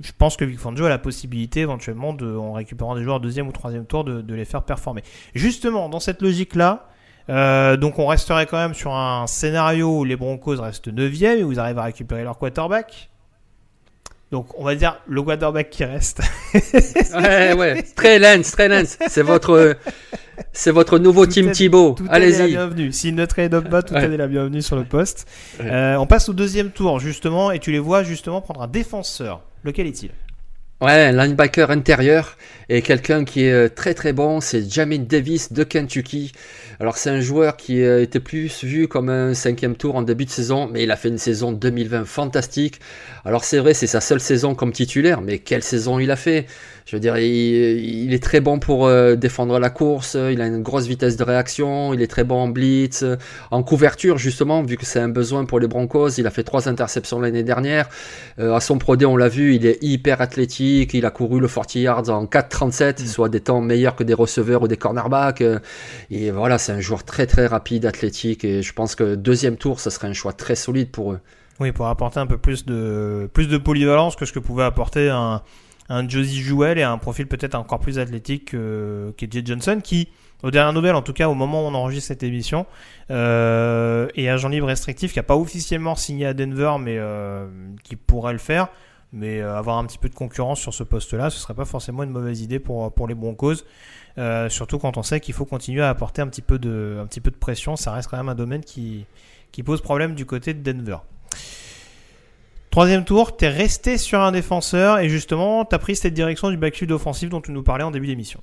Je 0.00 0.12
pense 0.16 0.36
que 0.36 0.44
Vic 0.44 0.58
Fangio 0.58 0.84
a 0.84 0.88
la 0.88 0.98
possibilité 0.98 1.60
éventuellement, 1.60 2.10
en 2.10 2.52
récupérant 2.52 2.96
des 2.96 3.02
joueurs 3.02 3.20
deuxième 3.20 3.48
ou 3.48 3.52
troisième 3.52 3.86
tour, 3.86 4.04
de, 4.04 4.34
les 4.34 4.44
faire 4.44 4.62
performer. 4.62 5.02
Justement, 5.34 5.88
dans 5.88 6.00
cette 6.00 6.22
logique-là, 6.22 6.88
euh, 7.30 7.76
donc 7.76 7.98
on 7.98 8.06
resterait 8.06 8.46
quand 8.46 8.58
même 8.58 8.74
sur 8.74 8.94
un 8.94 9.26
scénario 9.26 10.00
où 10.00 10.04
les 10.04 10.16
Broncos 10.16 10.60
restent 10.60 10.88
9 10.88 11.22
et 11.22 11.44
où 11.44 11.52
ils 11.52 11.60
arrivent 11.60 11.78
à 11.78 11.84
récupérer 11.84 12.22
leur 12.22 12.38
quarterback. 12.38 13.08
Donc 14.30 14.58
on 14.58 14.64
va 14.64 14.74
dire 14.74 15.00
le 15.06 15.22
quarterback 15.22 15.70
qui 15.70 15.84
reste. 15.84 16.22
Ouais, 17.14 17.52
ouais, 17.54 17.82
très 17.82 18.18
lens, 18.18 18.50
très 18.50 18.68
lens. 18.68 18.98
C'est 19.08 19.22
votre, 19.22 19.76
c'est 20.52 20.70
votre 20.70 20.98
nouveau 20.98 21.26
Tout 21.26 21.32
Team 21.32 21.48
est- 21.48 21.52
Thibaut. 21.52 21.94
Tout 21.96 22.04
est 22.04 22.08
la 22.08 22.12
Allez-y. 22.14 22.46
bienvenue. 22.48 22.92
S'il 22.92 23.14
ne 23.14 23.24
trade 23.26 23.54
up 23.54 23.68
pas, 23.68 23.82
tout 23.82 23.94
Ouais. 23.94 24.04
est 24.04 24.16
la 24.16 24.26
bienvenue 24.26 24.62
sur 24.62 24.76
le 24.76 24.84
poste. 24.84 25.26
Ouais. 25.60 25.66
Euh, 25.70 25.96
on 25.98 26.06
passe 26.06 26.28
au 26.28 26.32
deuxième 26.32 26.70
tour 26.70 26.98
justement 27.00 27.50
et 27.50 27.58
tu 27.58 27.70
les 27.72 27.78
vois 27.78 28.02
justement 28.02 28.40
prendre 28.40 28.62
un 28.62 28.68
défenseur. 28.68 29.42
Lequel 29.62 29.86
est-il? 29.86 30.10
Ouais, 30.84 31.12
linebacker 31.12 31.70
intérieur 31.70 32.36
et 32.68 32.82
quelqu'un 32.82 33.24
qui 33.24 33.44
est 33.44 33.52
euh, 33.52 33.68
très 33.68 33.94
très 33.94 34.12
bon, 34.12 34.40
c'est 34.40 34.68
Jamin 34.70 35.00
Davis 35.00 35.52
de 35.52 35.64
Kentucky. 35.64 36.32
Alors 36.80 36.96
c'est 36.96 37.10
un 37.10 37.20
joueur 37.20 37.56
qui 37.56 37.82
euh, 37.82 38.02
était 38.02 38.20
plus 38.20 38.64
vu 38.64 38.88
comme 38.88 39.08
un 39.08 39.34
cinquième 39.34 39.76
tour 39.76 39.96
en 39.96 40.02
début 40.02 40.24
de 40.24 40.30
saison, 40.30 40.68
mais 40.70 40.82
il 40.82 40.90
a 40.90 40.96
fait 40.96 41.08
une 41.08 41.18
saison 41.18 41.52
2020 41.52 42.04
fantastique. 42.04 42.80
Alors 43.24 43.44
c'est 43.44 43.58
vrai, 43.58 43.74
c'est 43.74 43.86
sa 43.86 44.00
seule 44.00 44.20
saison 44.20 44.54
comme 44.54 44.72
titulaire, 44.72 45.20
mais 45.20 45.38
quelle 45.38 45.62
saison 45.62 45.98
il 45.98 46.10
a 46.10 46.16
fait? 46.16 46.46
Je 46.86 46.96
veux 46.96 47.00
dire, 47.00 47.16
il, 47.16 48.12
est 48.12 48.22
très 48.22 48.40
bon 48.40 48.58
pour 48.58 48.86
euh, 48.86 49.14
défendre 49.14 49.58
la 49.58 49.70
course, 49.70 50.18
il 50.30 50.40
a 50.42 50.46
une 50.46 50.62
grosse 50.62 50.86
vitesse 50.86 51.16
de 51.16 51.24
réaction, 51.24 51.94
il 51.94 52.02
est 52.02 52.06
très 52.06 52.24
bon 52.24 52.36
en 52.36 52.48
blitz, 52.48 53.04
en 53.50 53.62
couverture 53.62 54.18
justement, 54.18 54.62
vu 54.62 54.76
que 54.76 54.84
c'est 54.84 55.00
un 55.00 55.08
besoin 55.08 55.46
pour 55.46 55.60
les 55.60 55.66
Broncos. 55.66 56.10
Il 56.18 56.26
a 56.26 56.30
fait 56.30 56.44
trois 56.44 56.68
interceptions 56.68 57.20
l'année 57.20 57.42
dernière. 57.42 57.88
À 58.38 58.60
son 58.60 58.76
Pro 58.76 58.96
on 59.04 59.16
l'a 59.16 59.28
vu, 59.28 59.54
il 59.54 59.64
est 59.64 59.82
hyper 59.82 60.20
athlétique, 60.20 60.73
il 60.82 61.06
a 61.06 61.10
couru 61.10 61.40
le 61.40 61.48
40 61.48 61.74
yards 61.76 62.08
en 62.10 62.24
4,37, 62.24 63.06
soit 63.06 63.28
des 63.28 63.40
temps 63.40 63.60
meilleurs 63.60 63.96
que 63.96 64.04
des 64.04 64.14
receveurs 64.14 64.62
ou 64.62 64.68
des 64.68 64.76
cornerbacks. 64.76 65.40
euh, 65.40 65.58
et 66.10 66.30
voilà, 66.30 66.58
c'est 66.58 66.72
un 66.72 66.80
joueur 66.80 67.04
très 67.04 67.26
très 67.26 67.46
rapide, 67.46 67.86
athlétique, 67.86 68.44
et 68.44 68.62
je 68.62 68.72
pense 68.72 68.94
que 68.94 69.14
deuxième 69.14 69.56
tour, 69.56 69.80
ça 69.80 69.90
serait 69.90 70.08
un 70.08 70.12
choix 70.12 70.32
très 70.32 70.54
solide 70.54 70.90
pour 70.90 71.12
eux. 71.12 71.20
Oui, 71.60 71.72
pour 71.72 71.86
apporter 71.86 72.18
un 72.20 72.26
peu 72.26 72.38
plus 72.38 72.64
de 72.64 73.30
plus 73.32 73.48
de 73.48 73.58
polyvalence 73.58 74.16
que 74.16 74.24
ce 74.24 74.32
que 74.32 74.40
pouvait 74.40 74.64
apporter 74.64 75.08
un 75.08 75.42
un 75.88 76.08
Josie 76.08 76.40
Jouel 76.40 76.78
et 76.78 76.82
un 76.82 76.98
profil 76.98 77.26
peut-être 77.26 77.54
encore 77.54 77.78
plus 77.78 77.98
athlétique 77.98 78.52
que 78.52 79.12
qu'Edge 79.16 79.46
Johnson 79.46 79.80
qui 79.82 80.08
aux 80.42 80.50
dernières 80.50 80.74
nouvelles, 80.74 80.94
en 80.94 81.02
tout 81.02 81.14
cas 81.14 81.28
au 81.28 81.34
moment 81.34 81.64
où 81.64 81.70
on 81.70 81.74
enregistre 81.74 82.08
cette 82.08 82.22
émission, 82.22 82.66
euh, 83.10 84.08
est 84.14 84.28
agent 84.28 84.48
libre 84.50 84.66
restrictif, 84.66 85.12
qui 85.14 85.18
n'a 85.18 85.22
pas 85.22 85.36
officiellement 85.36 85.96
signé 85.96 86.26
à 86.26 86.34
Denver, 86.34 86.72
mais 86.78 86.96
euh, 86.98 87.46
qui 87.82 87.96
pourrait 87.96 88.34
le 88.34 88.38
faire. 88.38 88.68
Mais 89.16 89.40
euh, 89.40 89.56
avoir 89.56 89.78
un 89.78 89.86
petit 89.86 89.96
peu 89.96 90.08
de 90.08 90.14
concurrence 90.14 90.60
sur 90.60 90.74
ce 90.74 90.82
poste-là, 90.82 91.30
ce 91.30 91.38
serait 91.38 91.54
pas 91.54 91.64
forcément 91.64 92.02
une 92.02 92.10
mauvaise 92.10 92.40
idée 92.40 92.58
pour, 92.58 92.92
pour 92.92 93.06
les 93.06 93.14
Broncos. 93.14 93.62
Euh, 94.18 94.48
surtout 94.48 94.78
quand 94.78 94.96
on 94.96 95.04
sait 95.04 95.20
qu'il 95.20 95.34
faut 95.34 95.44
continuer 95.44 95.82
à 95.82 95.88
apporter 95.88 96.20
un 96.20 96.26
petit, 96.26 96.42
peu 96.42 96.58
de, 96.58 96.98
un 97.00 97.06
petit 97.06 97.20
peu 97.20 97.30
de 97.30 97.36
pression. 97.36 97.76
Ça 97.76 97.92
reste 97.92 98.10
quand 98.10 98.16
même 98.16 98.28
un 98.28 98.34
domaine 98.34 98.62
qui, 98.62 99.06
qui 99.52 99.62
pose 99.62 99.80
problème 99.80 100.16
du 100.16 100.26
côté 100.26 100.52
de 100.52 100.62
Denver. 100.62 100.98
Troisième 102.72 103.04
tour, 103.04 103.36
tu 103.36 103.44
es 103.44 103.48
resté 103.48 103.98
sur 103.98 104.20
un 104.20 104.32
défenseur 104.32 104.98
et 104.98 105.08
justement, 105.08 105.64
tu 105.64 105.76
as 105.76 105.78
pris 105.78 105.94
cette 105.94 106.12
direction 106.12 106.50
du 106.50 106.56
backfield 106.56 106.90
offensif 106.90 107.28
dont 107.28 107.40
tu 107.40 107.52
nous 107.52 107.62
parlais 107.62 107.84
en 107.84 107.92
début 107.92 108.08
d'émission. 108.08 108.40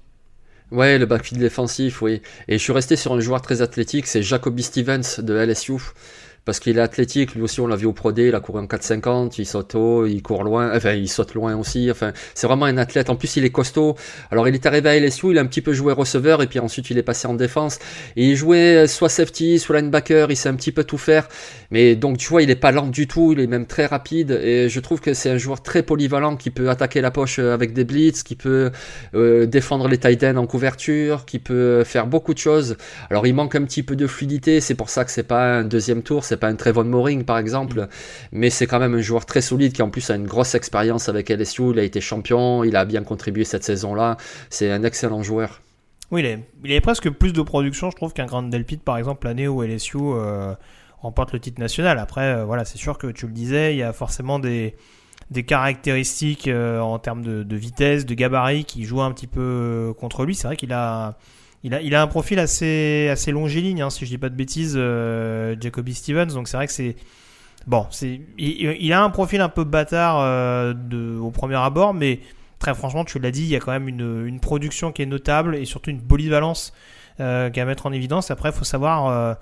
Ouais, 0.72 0.98
le 0.98 1.06
backfield 1.06 1.42
défensif, 1.42 2.01
oui. 2.01 2.22
Et 2.48 2.58
je 2.58 2.63
suis 2.63 2.72
resté 2.72 2.96
sur 2.96 3.12
un 3.12 3.20
joueur 3.20 3.42
très 3.42 3.62
athlétique, 3.62 4.08
c'est 4.08 4.24
Jacoby 4.24 4.63
Stevens 4.63 5.20
de 5.20 5.34
LSU. 5.34 5.74
Parce 6.43 6.60
qu'il 6.60 6.77
est 6.79 6.81
athlétique, 6.81 7.36
lui 7.36 7.43
aussi 7.43 7.62
on 7.62 7.67
l'a 7.67 7.75
vu 7.75 7.86
au 7.86 7.93
Pro 7.93 8.12
D, 8.12 8.29
il 8.29 8.36
a 8.36 8.39
couru 8.39 8.60
en 8.60 8.65
4,50, 8.65 9.36
il 9.38 9.45
saute 9.45 9.75
haut, 9.75 10.07
il 10.07 10.24
court 10.24 10.43
loin, 10.43 10.75
enfin 10.75 10.93
il 10.93 11.07
saute 11.07 11.36
loin 11.36 11.55
aussi, 11.55 11.91
enfin 11.91 12.13
c'est 12.33 12.48
vraiment 12.48 12.65
un 12.65 12.77
athlète, 12.77 13.12
en 13.12 13.15
plus 13.15 13.36
il 13.36 13.45
est 13.45 13.51
costaud. 13.51 13.95
Alors 14.31 14.48
il 14.48 14.55
est 14.55 14.65
arrivé 14.65 14.89
à 14.89 15.00
LSU, 15.00 15.31
il 15.31 15.38
a 15.38 15.41
un 15.41 15.45
petit 15.45 15.62
peu 15.62 15.71
joué 15.71 15.93
receveur 15.93 16.41
et 16.41 16.48
puis 16.48 16.57
ensuite 16.57 16.89
il 16.89 16.98
est 16.98 17.03
passé 17.03 17.27
en 17.27 17.36
défense. 17.36 17.77
Il 18.15 18.36
jouait 18.36 18.88
soit 18.88 19.10
safety, 19.10 19.60
soit 19.60 19.79
linebacker, 19.79 20.31
il 20.31 20.36
sait 20.36 20.50
un 20.50 20.55
petit 20.55 20.71
peu 20.71 20.83
tout 20.83 20.98
faire. 20.98 21.27
Mais 21.69 21.95
donc 21.95 22.17
tu 22.17 22.27
vois, 22.27 22.41
il 22.41 22.50
est 22.50 22.55
pas 22.55 22.71
lent 22.71 22.88
du 22.88 23.07
tout, 23.07 23.33
il 23.33 23.39
est 23.39 23.48
même 23.48 23.67
très 23.67 23.86
rapide 23.86 24.31
et 24.31 24.67
je 24.67 24.79
trouve 24.79 25.00
que 25.00 25.13
c'est 25.13 25.29
un 25.29 25.38
joueur 25.38 25.62
très 25.62 25.83
polyvalent 25.83 26.38
qui 26.38 26.50
peut 26.50 26.71
attaquer 26.71 27.01
la 27.01 27.12
poche 27.12 27.38
avec 27.38 27.74
des 27.74 27.83
blitz, 27.83 28.24
qui 28.24 28.36
peut 28.36 28.71
euh, 29.13 29.45
défendre 29.45 29.88
les 29.88 30.00
tight 30.00 30.24
ends 30.24 30.38
en 30.38 30.48
couverture, 30.48 31.25
qui 31.25 31.38
peut 31.38 31.83
faire 31.83 32.07
beaucoup 32.07 32.33
de 32.33 32.39
choses. 32.39 32.77
Alors 33.12 33.27
il 33.27 33.36
manque 33.36 33.53
un 33.53 33.63
petit 33.63 33.83
peu 33.83 33.95
de 33.95 34.07
fluidité, 34.07 34.60
c'est 34.60 34.75
pour 34.75 34.89
ça 34.89 35.05
que 35.05 35.12
c'est 35.12 35.21
pas 35.21 35.60
un 35.60 35.63
deuxième 35.63 36.01
tour, 36.01 36.25
c'est 36.31 36.38
pas 36.38 36.47
un 36.47 36.55
Trevon 36.55 36.85
Moring 36.85 37.25
par 37.25 37.38
exemple, 37.38 37.88
mais 38.31 38.50
c'est 38.50 38.65
quand 38.65 38.79
même 38.79 38.95
un 38.95 39.01
joueur 39.01 39.25
très 39.25 39.41
solide 39.41 39.73
qui 39.73 39.81
en 39.81 39.89
plus 39.89 40.09
a 40.09 40.15
une 40.15 40.27
grosse 40.27 40.55
expérience 40.55 41.09
avec 41.09 41.29
LSU, 41.29 41.71
il 41.71 41.79
a 41.79 41.83
été 41.83 42.00
champion, 42.00 42.63
il 42.63 42.77
a 42.77 42.85
bien 42.85 43.03
contribué 43.03 43.43
cette 43.43 43.65
saison-là, 43.65 44.15
c'est 44.50 44.71
un 44.71 44.83
excellent 44.83 45.23
joueur. 45.23 45.61
Oui, 46.09 46.21
il 46.21 46.25
est, 46.25 46.39
il 46.63 46.81
presque 46.81 47.09
plus 47.09 47.33
de 47.33 47.41
production, 47.41 47.91
je 47.91 47.97
trouve, 47.97 48.13
qu'un 48.13 48.27
Grand 48.27 48.43
Delpit, 48.43 48.77
par 48.77 48.97
exemple, 48.97 49.27
l'année 49.27 49.50
où 49.50 49.61
LSU 49.61 49.97
euh, 49.97 50.53
remporte 51.00 51.33
le 51.33 51.39
titre 51.41 51.59
national. 51.59 52.00
Après, 52.00 52.35
euh, 52.35 52.45
voilà, 52.45 52.63
c'est 52.63 52.77
sûr 52.77 52.97
que 52.97 53.07
tu 53.07 53.27
le 53.27 53.33
disais, 53.33 53.73
il 53.73 53.77
y 53.77 53.83
a 53.83 53.91
forcément 53.91 54.39
des, 54.39 54.75
des 55.31 55.43
caractéristiques 55.43 56.47
euh, 56.47 56.79
en 56.79 56.97
termes 56.97 57.23
de, 57.23 57.43
de 57.43 57.55
vitesse, 57.57 58.05
de 58.05 58.13
gabarit 58.13 58.63
qui 58.63 58.85
jouent 58.85 59.01
un 59.01 59.11
petit 59.11 59.27
peu 59.27 59.93
contre 60.00 60.23
lui. 60.23 60.35
C'est 60.35 60.47
vrai 60.47 60.55
qu'il 60.55 60.71
a, 60.71 61.17
il 61.63 61.74
a, 61.74 61.82
il 61.82 61.94
a 61.96 62.01
un 62.01 62.08
profil 62.08 62.39
assez, 62.39 63.10
assez 63.10 63.32
longiligne, 63.32 63.82
hein, 63.82 63.89
si 63.89 64.06
je 64.06 64.10
dis 64.12 64.18
pas 64.18 64.30
de 64.30 64.36
bêtises, 64.36 64.75
euh, 64.77 65.56
Jacoby 65.60 65.94
Stevens. 65.94 66.34
Donc 66.34 66.48
c'est 66.48 66.58
vrai 66.58 66.68
que 66.68 66.74
c'est 66.74 66.96
bon, 67.68 67.86
c'est, 67.91 68.22
il, 68.38 68.94
a 68.94 69.03
un 69.03 69.10
profil 69.10 69.41
un 69.41 69.50
peu 69.50 69.63
bâtard 69.63 70.20
euh, 70.20 70.74
au 71.20 71.32
premier 71.32 71.58
abord, 71.58 71.94
mais 71.94 72.20
très 72.60 72.74
franchement, 72.74 73.06
tu 73.06 73.20
l'as 73.20 73.32
dit, 73.32 73.44
il 73.44 73.50
y 73.50 73.56
a 73.56 73.60
quand 73.60 73.72
même 73.72 73.88
une, 73.88 74.25
une 74.25 74.39
production 74.39 74.91
qui 74.91 75.01
est 75.01 75.08
notable 75.08 75.56
et 75.56 75.65
surtout 75.65 75.89
une 75.89 76.01
polyvalence 76.01 76.74
euh, 77.20 77.50
qu'à 77.50 77.65
mettre 77.65 77.86
en 77.86 77.91
évidence. 77.91 78.32
Après, 78.32 78.50
il 78.50 78.56
faut 78.56 78.63
savoir 78.63 79.08
euh, 79.08 79.34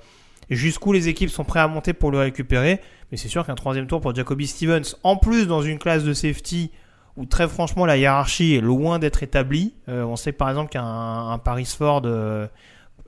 jusqu'où 0.50 0.92
les 0.92 1.08
équipes 1.08 1.30
sont 1.30 1.46
prêtes 1.46 1.64
à 1.64 1.68
monter 1.68 1.94
pour 1.94 2.12
le 2.12 2.18
récupérer. 2.18 2.82
Mais 3.12 3.18
c'est 3.18 3.30
sûr 3.30 3.46
qu'un 3.46 3.56
troisième 3.56 3.88
tour 3.88 4.02
pour 4.02 4.14
Jacoby 4.14 4.48
Stevens, 4.48 4.96
en 5.04 5.16
plus 5.16 5.48
dans 5.48 5.62
une 5.62 5.78
classe 5.78 6.04
de 6.04 6.14
safety 6.14 6.72
où 7.20 7.26
très 7.26 7.50
franchement 7.50 7.86
la 7.86 7.98
hiérarchie 7.98 8.56
est 8.56 8.62
loin 8.62 8.98
d'être 8.98 9.22
établie. 9.22 9.76
Euh, 9.90 10.04
on 10.04 10.16
sait 10.16 10.32
par 10.32 10.50
exemple 10.50 10.72
qu'un 10.72 10.84
un 10.86 11.38
Paris 11.38 11.66
Ford 11.66 12.02
euh, 12.06 12.48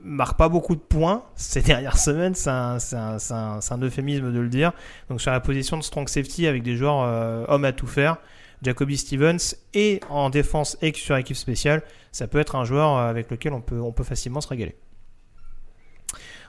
marque 0.02 0.36
pas 0.36 0.50
beaucoup 0.50 0.76
de 0.76 0.80
points 0.80 1.24
ces 1.34 1.62
dernières 1.62 1.96
semaines, 1.96 2.34
c'est 2.34 2.50
un, 2.50 3.78
euphémisme 3.80 4.30
de 4.30 4.38
le 4.38 4.48
dire. 4.50 4.72
Donc 5.08 5.20
sur 5.20 5.32
la 5.32 5.40
position 5.40 5.78
de 5.78 5.82
strong 5.82 6.08
safety 6.08 6.46
avec 6.46 6.62
des 6.62 6.76
joueurs 6.76 7.02
euh, 7.02 7.46
hommes 7.48 7.64
à 7.64 7.72
tout 7.72 7.86
faire, 7.86 8.18
Jacoby 8.60 8.98
Stevens 8.98 9.56
et 9.72 10.00
en 10.10 10.28
défense 10.28 10.76
et 10.82 10.92
sur 10.92 11.16
équipe 11.16 11.36
spéciale, 11.36 11.82
ça 12.12 12.28
peut 12.28 12.38
être 12.38 12.54
un 12.54 12.64
joueur 12.64 12.98
avec 12.98 13.30
lequel 13.30 13.54
on 13.54 13.62
peut, 13.62 14.04
facilement 14.04 14.42
se 14.42 14.48
régaler. 14.48 14.76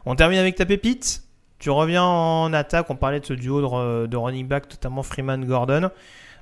On 0.05 0.15
termine 0.15 0.38
avec 0.38 0.55
ta 0.55 0.65
pépite. 0.65 1.24
Tu 1.60 1.70
reviens 1.70 2.03
en 2.03 2.51
attaque, 2.51 2.89
on 2.89 2.98
parlait 2.98 3.22
de 3.22 3.25
ce 3.25 3.34
duo 3.34 3.62
de, 3.62 4.05
de 4.08 4.17
running 4.17 4.50
back, 4.50 4.70
notamment 4.70 5.01
Freeman-Gordon. 5.01 5.89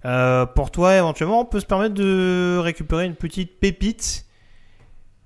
Euh, 0.05 0.45
pour 0.45 0.71
toi, 0.71 0.97
éventuellement, 0.97 1.41
on 1.41 1.45
peut 1.45 1.59
se 1.59 1.65
permettre 1.65 1.93
de 1.93 2.59
récupérer 2.61 3.05
une 3.05 3.15
petite 3.15 3.59
pépite. 3.59 4.25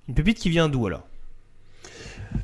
Une 0.08 0.14
pépite 0.14 0.38
qui 0.38 0.50
vient 0.50 0.68
d'où 0.68 0.86
alors? 0.86 1.06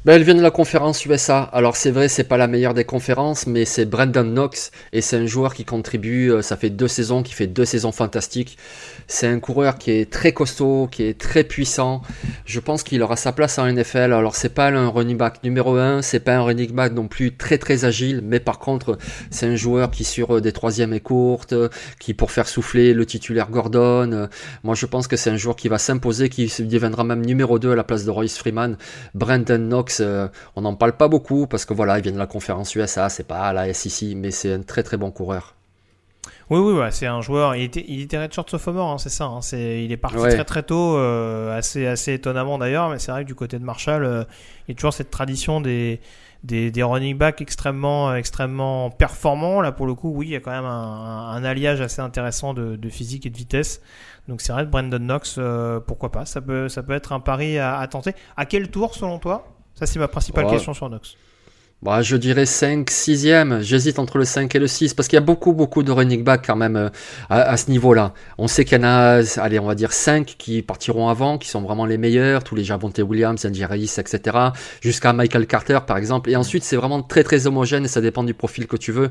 Ben, 0.04 0.14
elle 0.14 0.24
vient 0.24 0.34
de 0.34 0.42
la 0.42 0.50
conférence 0.50 1.04
USA. 1.06 1.42
Alors 1.52 1.76
c'est 1.76 1.92
vrai, 1.92 2.08
c'est 2.08 2.24
pas 2.24 2.36
la 2.36 2.48
meilleure 2.48 2.74
des 2.74 2.84
conférences, 2.84 3.46
mais 3.46 3.64
c'est 3.64 3.84
Brandon 3.84 4.24
Knox 4.24 4.72
et 4.92 5.00
c'est 5.00 5.16
un 5.16 5.26
joueur 5.26 5.54
qui 5.54 5.64
contribue. 5.64 6.32
euh, 6.32 6.42
Ça 6.42 6.56
fait 6.56 6.70
deux 6.70 6.88
saisons, 6.88 7.22
qui 7.22 7.34
fait 7.34 7.46
deux 7.46 7.64
saisons 7.64 7.92
fantastiques. 7.92 8.58
C'est 9.06 9.28
un 9.28 9.38
coureur 9.38 9.78
qui 9.78 9.92
est 9.92 10.10
très 10.10 10.32
costaud, 10.32 10.88
qui 10.90 11.04
est 11.04 11.18
très 11.18 11.44
puissant. 11.44 12.02
Je 12.46 12.58
pense 12.58 12.82
qu'il 12.82 13.00
aura 13.02 13.14
sa 13.14 13.32
place 13.32 13.58
en 13.58 13.66
NFL. 13.72 14.12
Alors 14.12 14.34
c'est 14.34 14.48
pas 14.48 14.68
un 14.70 14.88
running 14.88 15.16
back 15.16 15.44
numéro 15.44 15.76
un, 15.76 16.02
c'est 16.02 16.20
pas 16.20 16.34
un 16.34 16.42
running 16.42 16.72
back 16.72 16.92
non 16.94 17.06
plus 17.06 17.36
très 17.36 17.58
très 17.58 17.84
agile, 17.84 18.22
mais 18.24 18.40
par 18.40 18.58
contre 18.58 18.98
c'est 19.30 19.46
un 19.46 19.56
joueur 19.56 19.90
qui 19.92 20.02
sur 20.02 20.36
euh, 20.36 20.40
des 20.40 20.52
troisièmes 20.52 20.94
et 20.94 21.00
courtes, 21.00 21.52
euh, 21.52 21.68
qui 22.00 22.12
pour 22.12 22.32
faire 22.32 22.48
souffler 22.48 22.92
le 22.92 23.06
titulaire 23.06 23.50
Gordon. 23.50 24.28
Moi 24.64 24.74
je 24.74 24.86
pense 24.86 25.06
que 25.06 25.16
c'est 25.16 25.30
un 25.30 25.36
joueur 25.36 25.54
qui 25.54 25.68
va 25.68 25.78
s'imposer, 25.78 26.28
qui 26.28 26.52
deviendra 26.60 27.04
même 27.04 27.24
numéro 27.24 27.60
2 27.60 27.72
à 27.72 27.76
la 27.76 27.84
place 27.84 28.04
de 28.04 28.10
Royce 28.10 28.36
Freeman. 28.36 28.76
Brandon 29.14 29.58
Knox, 29.72 30.00
euh, 30.00 30.28
on 30.56 30.60
n'en 30.62 30.74
parle 30.74 30.92
pas 30.92 31.08
beaucoup 31.08 31.46
parce 31.46 31.64
que 31.64 31.74
voilà, 31.74 31.98
il 31.98 32.02
vient 32.02 32.12
de 32.12 32.18
la 32.18 32.26
conférence 32.26 32.74
USA, 32.74 33.08
c'est 33.08 33.26
pas 33.26 33.52
la 33.52 33.72
SEC, 33.72 34.14
mais 34.16 34.30
c'est 34.30 34.52
un 34.54 34.62
très 34.62 34.82
très 34.82 34.96
bon 34.96 35.10
coureur. 35.10 35.54
Oui, 36.50 36.58
oui, 36.60 36.74
ouais, 36.78 36.90
c'est 36.90 37.06
un 37.06 37.22
joueur. 37.22 37.56
Il 37.56 37.62
était, 37.62 37.84
il 37.88 38.02
était 38.02 38.18
redshirt 38.18 38.48
sophomore, 38.50 38.90
hein, 38.90 38.98
c'est 38.98 39.08
ça. 39.08 39.24
hein, 39.24 39.40
c'est, 39.40 39.84
il 39.84 39.90
est 39.90 39.96
parti 39.96 40.18
Ouais. 40.18 40.34
très 40.34 40.44
très 40.44 40.62
tôt, 40.62 40.96
euh, 40.96 41.56
assez, 41.56 41.86
assez 41.86 42.12
étonnamment 42.12 42.58
d'ailleurs. 42.58 42.90
Mais 42.90 42.98
c'est 42.98 43.10
vrai 43.10 43.22
que 43.22 43.28
du 43.28 43.34
côté 43.34 43.58
de 43.58 43.64
Marshall, 43.64 44.04
euh, 44.04 44.24
il 44.68 44.72
y 44.72 44.72
a 44.72 44.74
toujours 44.74 44.92
cette 44.92 45.10
tradition 45.10 45.60
des, 45.62 46.00
des, 46.44 46.70
des 46.70 46.82
running 46.82 47.16
backs 47.16 47.40
extrêmement, 47.40 48.14
extrêmement 48.14 48.90
performants. 48.90 49.62
Là, 49.62 49.72
pour 49.72 49.86
le 49.86 49.94
coup, 49.94 50.12
oui, 50.14 50.26
il 50.26 50.32
y 50.32 50.36
a 50.36 50.40
quand 50.40 50.50
même 50.50 50.66
un, 50.66 51.30
un 51.30 51.42
alliage 51.44 51.80
assez 51.80 52.02
intéressant 52.02 52.52
de, 52.52 52.76
de 52.76 52.88
physique 52.90 53.24
et 53.24 53.30
de 53.30 53.36
vitesse. 53.36 53.80
Donc 54.28 54.40
c'est 54.42 54.52
vrai 54.52 54.64
que 54.66 54.70
Brandon 54.70 54.98
Knox, 54.98 55.40
pourquoi 55.86 56.12
pas 56.12 56.26
Ça 56.26 56.40
peut, 56.42 56.68
ça 56.68 56.82
peut 56.82 56.92
être 56.92 57.12
un 57.12 57.20
pari 57.20 57.58
à, 57.58 57.78
à 57.78 57.86
tenter. 57.88 58.12
À 58.36 58.44
quel 58.46 58.68
tour, 58.70 58.94
selon 58.94 59.18
toi? 59.18 59.46
Ça, 59.74 59.86
c'est 59.86 59.98
ma 59.98 60.08
principale 60.08 60.44
Ouais. 60.46 60.52
question 60.52 60.74
sur 60.74 60.88
Knox. 60.88 61.16
Bah, 61.82 62.00
je 62.00 62.14
dirais 62.14 62.46
5, 62.46 62.88
6e. 62.88 63.60
J'hésite 63.60 63.98
entre 63.98 64.16
le 64.18 64.24
5 64.24 64.54
et 64.54 64.60
le 64.60 64.68
6 64.68 64.94
parce 64.94 65.08
qu'il 65.08 65.16
y 65.16 65.18
a 65.18 65.20
beaucoup, 65.20 65.52
beaucoup 65.52 65.82
de 65.82 65.90
running 65.90 66.22
back 66.22 66.44
quand 66.46 66.54
même 66.54 66.76
euh, 66.76 66.90
à, 67.28 67.40
à 67.40 67.56
ce 67.56 67.72
niveau-là. 67.72 68.12
On 68.38 68.46
sait 68.46 68.64
qu'il 68.64 68.78
y 68.78 68.80
en 68.80 68.84
a, 68.84 69.20
allez, 69.38 69.58
on 69.58 69.66
va 69.66 69.74
dire 69.74 69.92
5 69.92 70.36
qui 70.38 70.62
partiront 70.62 71.08
avant, 71.08 71.38
qui 71.38 71.48
sont 71.48 71.60
vraiment 71.60 71.84
les 71.84 71.98
meilleurs. 71.98 72.44
Tous 72.44 72.54
les 72.54 72.62
Javonte 72.62 73.00
Williams, 73.00 73.44
Andy 73.44 73.64
Reis, 73.64 73.94
etc. 73.98 74.38
Jusqu'à 74.80 75.12
Michael 75.12 75.48
Carter, 75.48 75.80
par 75.84 75.96
exemple. 75.96 76.30
Et 76.30 76.36
ensuite, 76.36 76.62
c'est 76.62 76.76
vraiment 76.76 77.02
très, 77.02 77.24
très 77.24 77.48
homogène 77.48 77.84
et 77.84 77.88
ça 77.88 78.00
dépend 78.00 78.22
du 78.22 78.32
profil 78.34 78.68
que 78.68 78.76
tu 78.76 78.92
veux. 78.92 79.10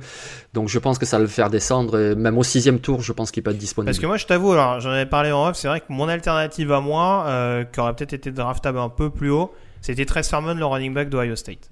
Donc, 0.53 0.69
je 0.69 0.79
pense 0.79 0.97
que 0.97 1.05
ça 1.05 1.17
va 1.17 1.23
le 1.23 1.27
faire 1.27 1.49
descendre. 1.49 1.99
Et 1.99 2.15
même 2.15 2.37
au 2.37 2.43
sixième 2.43 2.79
tour, 2.79 3.01
je 3.01 3.11
pense 3.11 3.31
qu'il 3.31 3.43
peut 3.43 3.51
être 3.51 3.57
disponible. 3.57 3.87
Parce 3.89 3.99
que 3.99 4.05
moi, 4.07 4.15
je 4.15 4.27
t'avoue, 4.27 4.53
alors 4.53 4.79
j'en 4.79 4.91
avais 4.91 5.05
parlé 5.05 5.33
en 5.33 5.45
off, 5.49 5.57
c'est 5.57 5.67
vrai 5.67 5.81
que 5.81 5.87
mon 5.89 6.07
alternative 6.07 6.71
à 6.71 6.79
moi, 6.79 7.25
euh, 7.27 7.65
qui 7.65 7.81
aurait 7.81 7.93
peut-être 7.97 8.13
été 8.13 8.31
draftable 8.31 8.77
un 8.79 8.87
peu 8.87 9.09
plus 9.09 9.29
haut, 9.29 9.53
c'était 9.81 10.05
Trey 10.05 10.23
Sermon, 10.23 10.53
le 10.53 10.65
running 10.65 10.93
back 10.93 11.09
d'Ohio 11.09 11.35
State. 11.35 11.69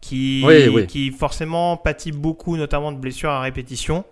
Qui, 0.00 0.44
Oui, 0.46 0.68
oui. 0.68 0.86
qui 0.86 1.10
forcément 1.10 1.76
pâtit 1.76 2.12
beaucoup, 2.12 2.56
notamment 2.56 2.92
de 2.92 2.98
blessures 2.98 3.30
à 3.30 3.40
répétition. 3.40 4.04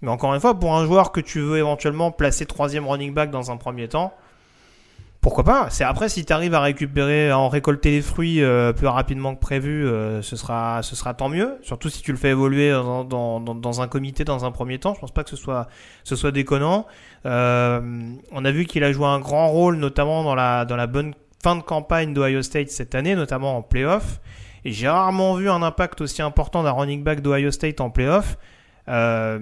Mais 0.00 0.10
encore 0.10 0.32
une 0.34 0.40
fois, 0.40 0.58
pour 0.58 0.74
un 0.76 0.86
joueur 0.86 1.12
que 1.12 1.20
tu 1.20 1.40
veux 1.40 1.58
éventuellement 1.58 2.10
placer 2.12 2.46
troisième 2.46 2.86
running 2.86 3.12
back 3.12 3.30
dans 3.30 3.50
un 3.50 3.56
premier 3.56 3.88
temps, 3.88 4.14
pourquoi 5.20 5.42
pas? 5.42 5.66
C'est 5.70 5.82
après 5.82 6.08
si 6.08 6.24
tu 6.24 6.32
arrives 6.32 6.54
à 6.54 6.60
récupérer, 6.60 7.30
à 7.30 7.38
en 7.38 7.48
récolter 7.48 7.90
les 7.90 8.02
fruits 8.02 8.40
euh, 8.40 8.72
plus 8.72 8.86
rapidement 8.86 9.34
que 9.34 9.40
prévu, 9.40 9.84
euh, 9.84 10.22
ce 10.22 10.36
sera, 10.36 10.82
ce 10.84 10.94
sera 10.94 11.12
tant 11.12 11.28
mieux. 11.28 11.58
Surtout 11.62 11.88
si 11.90 12.00
tu 12.02 12.12
le 12.12 12.16
fais 12.18 12.30
évoluer 12.30 12.70
dans, 12.70 13.02
dans, 13.02 13.40
dans, 13.40 13.56
dans 13.56 13.80
un 13.82 13.88
comité 13.88 14.22
dans 14.22 14.44
un 14.44 14.52
premier 14.52 14.78
temps. 14.78 14.94
Je 14.94 15.00
pense 15.00 15.10
pas 15.10 15.24
que 15.24 15.30
ce 15.30 15.36
soit, 15.36 15.66
ce 16.04 16.14
soit 16.14 16.30
déconnant. 16.30 16.86
Euh, 17.26 17.80
on 18.30 18.44
a 18.44 18.50
vu 18.52 18.64
qu'il 18.64 18.84
a 18.84 18.92
joué 18.92 19.06
un 19.06 19.18
grand 19.18 19.48
rôle, 19.48 19.76
notamment 19.76 20.22
dans 20.22 20.36
la, 20.36 20.64
dans 20.64 20.76
la 20.76 20.86
bonne 20.86 21.14
fin 21.42 21.56
de 21.56 21.62
campagne 21.62 22.14
d'Ohio 22.14 22.42
State 22.42 22.70
cette 22.70 22.94
année, 22.94 23.14
notamment 23.14 23.56
en 23.56 23.62
playoff. 23.62 24.20
Et 24.64 24.72
j'ai 24.72 24.88
rarement 24.88 25.34
vu 25.34 25.48
un 25.48 25.62
impact 25.62 26.00
aussi 26.00 26.22
important 26.22 26.62
d'un 26.62 26.72
running 26.72 27.02
back 27.02 27.20
d'Ohio 27.20 27.50
State 27.50 27.80
en 27.80 27.90
playoff. 27.90 28.36
Euh, 28.88 29.38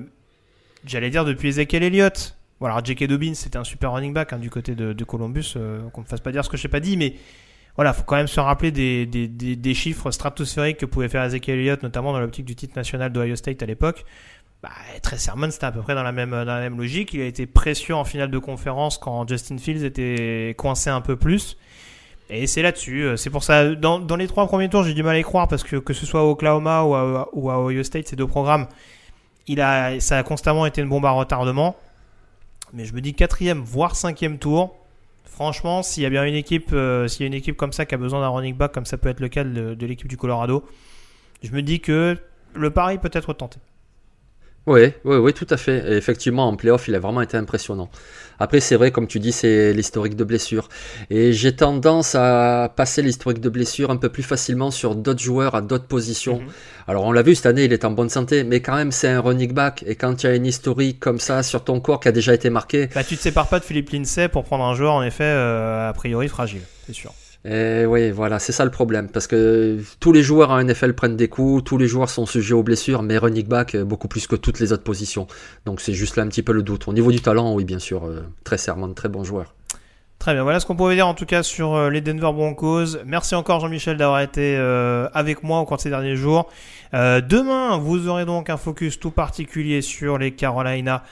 J'allais 0.86 1.10
dire 1.10 1.24
depuis 1.24 1.48
Ezekiel 1.48 1.82
Elliott. 1.82 2.36
Bon, 2.60 2.66
alors 2.66 2.84
J.K. 2.84 3.04
Dobbins, 3.04 3.34
c'était 3.34 3.58
un 3.58 3.64
super 3.64 3.92
running 3.92 4.14
back 4.14 4.32
hein, 4.32 4.38
du 4.38 4.50
côté 4.50 4.74
de, 4.74 5.04
Columbus. 5.04 5.54
euh, 5.56 5.80
qu'on 5.90 6.02
me 6.02 6.06
fasse 6.06 6.20
pas 6.20 6.32
dire 6.32 6.44
ce 6.44 6.48
que 6.48 6.56
je 6.56 6.66
n'ai 6.66 6.70
pas 6.70 6.80
dit, 6.80 6.96
mais 6.96 7.14
voilà, 7.74 7.92
faut 7.92 8.04
quand 8.04 8.16
même 8.16 8.28
se 8.28 8.40
rappeler 8.40 8.70
des, 8.70 9.74
chiffres 9.74 10.10
stratosphériques 10.10 10.78
que 10.78 10.86
pouvait 10.86 11.08
faire 11.08 11.24
Ezekiel 11.24 11.58
Elliott, 11.58 11.82
notamment 11.82 12.12
dans 12.12 12.20
l'optique 12.20 12.46
du 12.46 12.54
titre 12.54 12.74
national 12.76 13.12
d'Ohio 13.12 13.36
State 13.36 13.62
à 13.62 13.66
l'époque. 13.66 14.04
Bah, 14.62 14.70
Trey 15.02 15.18
Sermon, 15.18 15.50
c'était 15.50 15.66
à 15.66 15.72
peu 15.72 15.82
près 15.82 15.94
dans 15.94 16.02
la 16.02 16.12
même 16.12 16.78
logique. 16.78 17.12
Il 17.12 17.20
a 17.20 17.26
été 17.26 17.46
précieux 17.46 17.94
en 17.94 18.04
finale 18.04 18.30
de 18.30 18.38
conférence 18.38 18.96
quand 18.96 19.28
Justin 19.28 19.58
Fields 19.58 19.84
était 19.84 20.54
coincé 20.56 20.88
un 20.88 21.02
peu 21.02 21.16
plus. 21.16 21.58
Et 22.28 22.46
c'est 22.46 22.62
là-dessus. 22.62 23.02
euh, 23.02 23.16
C'est 23.16 23.30
pour 23.30 23.44
ça, 23.44 23.74
dans, 23.74 24.16
les 24.16 24.26
trois 24.26 24.46
premiers 24.46 24.68
tours, 24.68 24.82
j'ai 24.82 24.94
du 24.94 25.02
mal 25.02 25.16
à 25.16 25.18
y 25.18 25.22
croire 25.22 25.48
parce 25.48 25.62
que 25.62 25.76
que 25.76 25.92
ce 25.92 26.06
soit 26.06 26.20
à 26.20 26.24
Oklahoma 26.24 26.82
ou 27.32 27.50
à, 27.50 27.60
Ohio 27.60 27.82
State, 27.82 28.08
ces 28.08 28.16
deux 28.16 28.26
programmes, 28.26 28.66
il 29.46 29.60
a, 29.60 30.00
ça 30.00 30.18
a 30.18 30.22
constamment 30.22 30.66
été 30.66 30.80
une 30.80 30.88
bombe 30.88 31.06
à 31.06 31.10
retardement. 31.10 31.76
Mais 32.72 32.84
je 32.84 32.94
me 32.94 33.00
dis 33.00 33.14
quatrième, 33.14 33.60
voire 33.60 33.94
cinquième 33.94 34.38
tour. 34.38 34.76
Franchement, 35.24 35.82
s'il 35.82 36.02
y 36.02 36.06
a 36.06 36.10
bien 36.10 36.24
une 36.24 36.34
équipe, 36.34 36.70
euh, 36.72 37.08
s'il 37.08 37.22
y 37.22 37.24
a 37.24 37.26
une 37.28 37.34
équipe 37.34 37.56
comme 37.56 37.72
ça 37.72 37.86
qui 37.86 37.94
a 37.94 37.98
besoin 37.98 38.20
d'un 38.20 38.28
running 38.28 38.56
back, 38.56 38.72
comme 38.72 38.86
ça 38.86 38.96
peut 38.96 39.08
être 39.08 39.20
le 39.20 39.28
cas 39.28 39.44
de 39.44 39.86
l'équipe 39.86 40.08
du 40.08 40.16
Colorado, 40.16 40.64
je 41.42 41.52
me 41.52 41.62
dis 41.62 41.80
que 41.80 42.16
le 42.54 42.70
pari 42.70 42.98
peut 42.98 43.10
être 43.12 43.32
tenté. 43.34 43.58
Oui, 44.66 44.92
oui, 45.04 45.16
oui, 45.16 45.32
tout 45.32 45.46
à 45.50 45.56
fait. 45.56 45.78
Et 45.92 45.96
effectivement, 45.96 46.48
en 46.48 46.56
playoff, 46.56 46.88
il 46.88 46.94
a 46.96 46.98
vraiment 46.98 47.20
été 47.20 47.36
impressionnant. 47.36 47.88
Après, 48.40 48.58
c'est 48.58 48.74
vrai, 48.74 48.90
comme 48.90 49.06
tu 49.06 49.20
dis, 49.20 49.30
c'est 49.30 49.72
l'historique 49.72 50.16
de 50.16 50.24
blessure. 50.24 50.68
Et 51.08 51.32
j'ai 51.32 51.54
tendance 51.54 52.16
à 52.16 52.72
passer 52.74 53.00
l'historique 53.00 53.40
de 53.40 53.48
blessure 53.48 53.90
un 53.90 53.96
peu 53.96 54.08
plus 54.08 54.24
facilement 54.24 54.72
sur 54.72 54.96
d'autres 54.96 55.22
joueurs 55.22 55.54
à 55.54 55.60
d'autres 55.62 55.86
positions. 55.86 56.40
Mhm. 56.40 56.48
Alors, 56.88 57.04
on 57.04 57.12
l'a 57.12 57.22
vu 57.22 57.34
cette 57.36 57.46
année, 57.46 57.64
il 57.64 57.72
est 57.72 57.84
en 57.84 57.92
bonne 57.92 58.10
santé, 58.10 58.42
mais 58.42 58.60
quand 58.60 58.74
même, 58.74 58.90
c'est 58.90 59.08
un 59.08 59.20
running 59.20 59.52
back. 59.52 59.84
Et 59.86 59.94
quand 59.94 60.16
tu 60.16 60.26
as 60.26 60.34
une 60.34 60.46
historique 60.46 60.98
comme 60.98 61.20
ça 61.20 61.44
sur 61.44 61.62
ton 61.62 61.80
corps 61.80 62.00
qui 62.00 62.08
a 62.08 62.12
déjà 62.12 62.34
été 62.34 62.50
marqué, 62.50 62.88
Bah, 62.94 63.04
tu 63.04 63.16
te 63.16 63.22
sépares 63.22 63.48
pas 63.48 63.60
de 63.60 63.64
Philippe 63.64 63.90
Lindsay 63.90 64.28
pour 64.28 64.44
prendre 64.44 64.64
un 64.64 64.74
joueur 64.74 64.94
en 64.94 65.02
effet 65.04 65.24
euh, 65.24 65.88
a 65.88 65.92
priori 65.92 66.28
fragile, 66.28 66.62
c'est 66.86 66.92
sûr. 66.92 67.12
Et 67.48 67.86
oui, 67.86 68.10
voilà, 68.10 68.40
c'est 68.40 68.52
ça 68.52 68.64
le 68.64 68.72
problème. 68.72 69.08
Parce 69.08 69.28
que 69.28 69.78
tous 70.00 70.12
les 70.12 70.22
joueurs 70.22 70.50
en 70.50 70.62
NFL 70.62 70.94
prennent 70.94 71.16
des 71.16 71.28
coups, 71.28 71.62
tous 71.62 71.78
les 71.78 71.86
joueurs 71.86 72.10
sont 72.10 72.26
sujets 72.26 72.54
aux 72.54 72.64
blessures, 72.64 73.02
mais 73.02 73.18
running 73.18 73.46
back, 73.46 73.76
euh, 73.76 73.84
beaucoup 73.84 74.08
plus 74.08 74.26
que 74.26 74.34
toutes 74.34 74.58
les 74.58 74.72
autres 74.72 74.82
positions. 74.82 75.28
Donc 75.64 75.80
c'est 75.80 75.92
juste 75.92 76.16
là 76.16 76.24
un 76.24 76.28
petit 76.28 76.42
peu 76.42 76.52
le 76.52 76.62
doute. 76.62 76.88
Au 76.88 76.92
niveau 76.92 77.12
du 77.12 77.20
talent, 77.20 77.54
oui, 77.54 77.64
bien 77.64 77.78
sûr, 77.78 78.04
euh, 78.04 78.22
très 78.42 78.58
serment, 78.58 78.92
très 78.94 79.08
bon 79.08 79.22
joueur. 79.22 79.54
Très 80.26 80.34
bien, 80.34 80.42
voilà 80.42 80.58
ce 80.58 80.66
qu'on 80.66 80.74
pouvait 80.74 80.96
dire 80.96 81.06
en 81.06 81.14
tout 81.14 81.24
cas 81.24 81.44
sur 81.44 81.76
euh, 81.76 81.88
les 81.88 82.00
Denver 82.00 82.32
Broncos. 82.32 82.96
Merci 83.06 83.36
encore 83.36 83.60
Jean-Michel 83.60 83.96
d'avoir 83.96 84.18
été 84.18 84.56
euh, 84.56 85.08
avec 85.14 85.44
moi 85.44 85.60
au 85.60 85.64
cours 85.64 85.76
de 85.76 85.82
ces 85.82 85.88
derniers 85.88 86.16
jours. 86.16 86.48
Euh, 86.94 87.20
demain, 87.20 87.76
vous 87.76 88.08
aurez 88.08 88.24
donc 88.24 88.50
un 88.50 88.56
focus 88.56 88.98
tout 88.98 89.12
particulier 89.12 89.82
sur 89.82 90.18
les 90.18 90.32
Carolina 90.32 91.04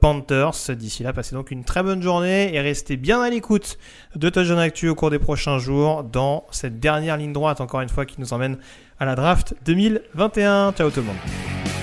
Panthers. 0.00 0.70
D'ici 0.70 1.02
là, 1.02 1.12
passez 1.12 1.34
donc 1.34 1.50
une 1.50 1.64
très 1.64 1.82
bonne 1.82 2.00
journée 2.00 2.54
et 2.54 2.60
restez 2.62 2.96
bien 2.96 3.20
à 3.20 3.28
l'écoute 3.28 3.76
de 4.14 4.30
Touchdown 4.30 4.58
Actu 4.58 4.88
au 4.88 4.94
cours 4.94 5.10
des 5.10 5.18
prochains 5.18 5.58
jours 5.58 6.02
dans 6.02 6.46
cette 6.50 6.80
dernière 6.80 7.18
ligne 7.18 7.34
droite, 7.34 7.60
encore 7.60 7.82
une 7.82 7.90
fois, 7.90 8.06
qui 8.06 8.18
nous 8.22 8.32
emmène 8.32 8.56
à 8.98 9.04
la 9.04 9.16
draft 9.16 9.54
2021. 9.66 10.72
Ciao 10.72 10.88
tout 10.88 11.00
le 11.00 11.06
monde. 11.08 11.75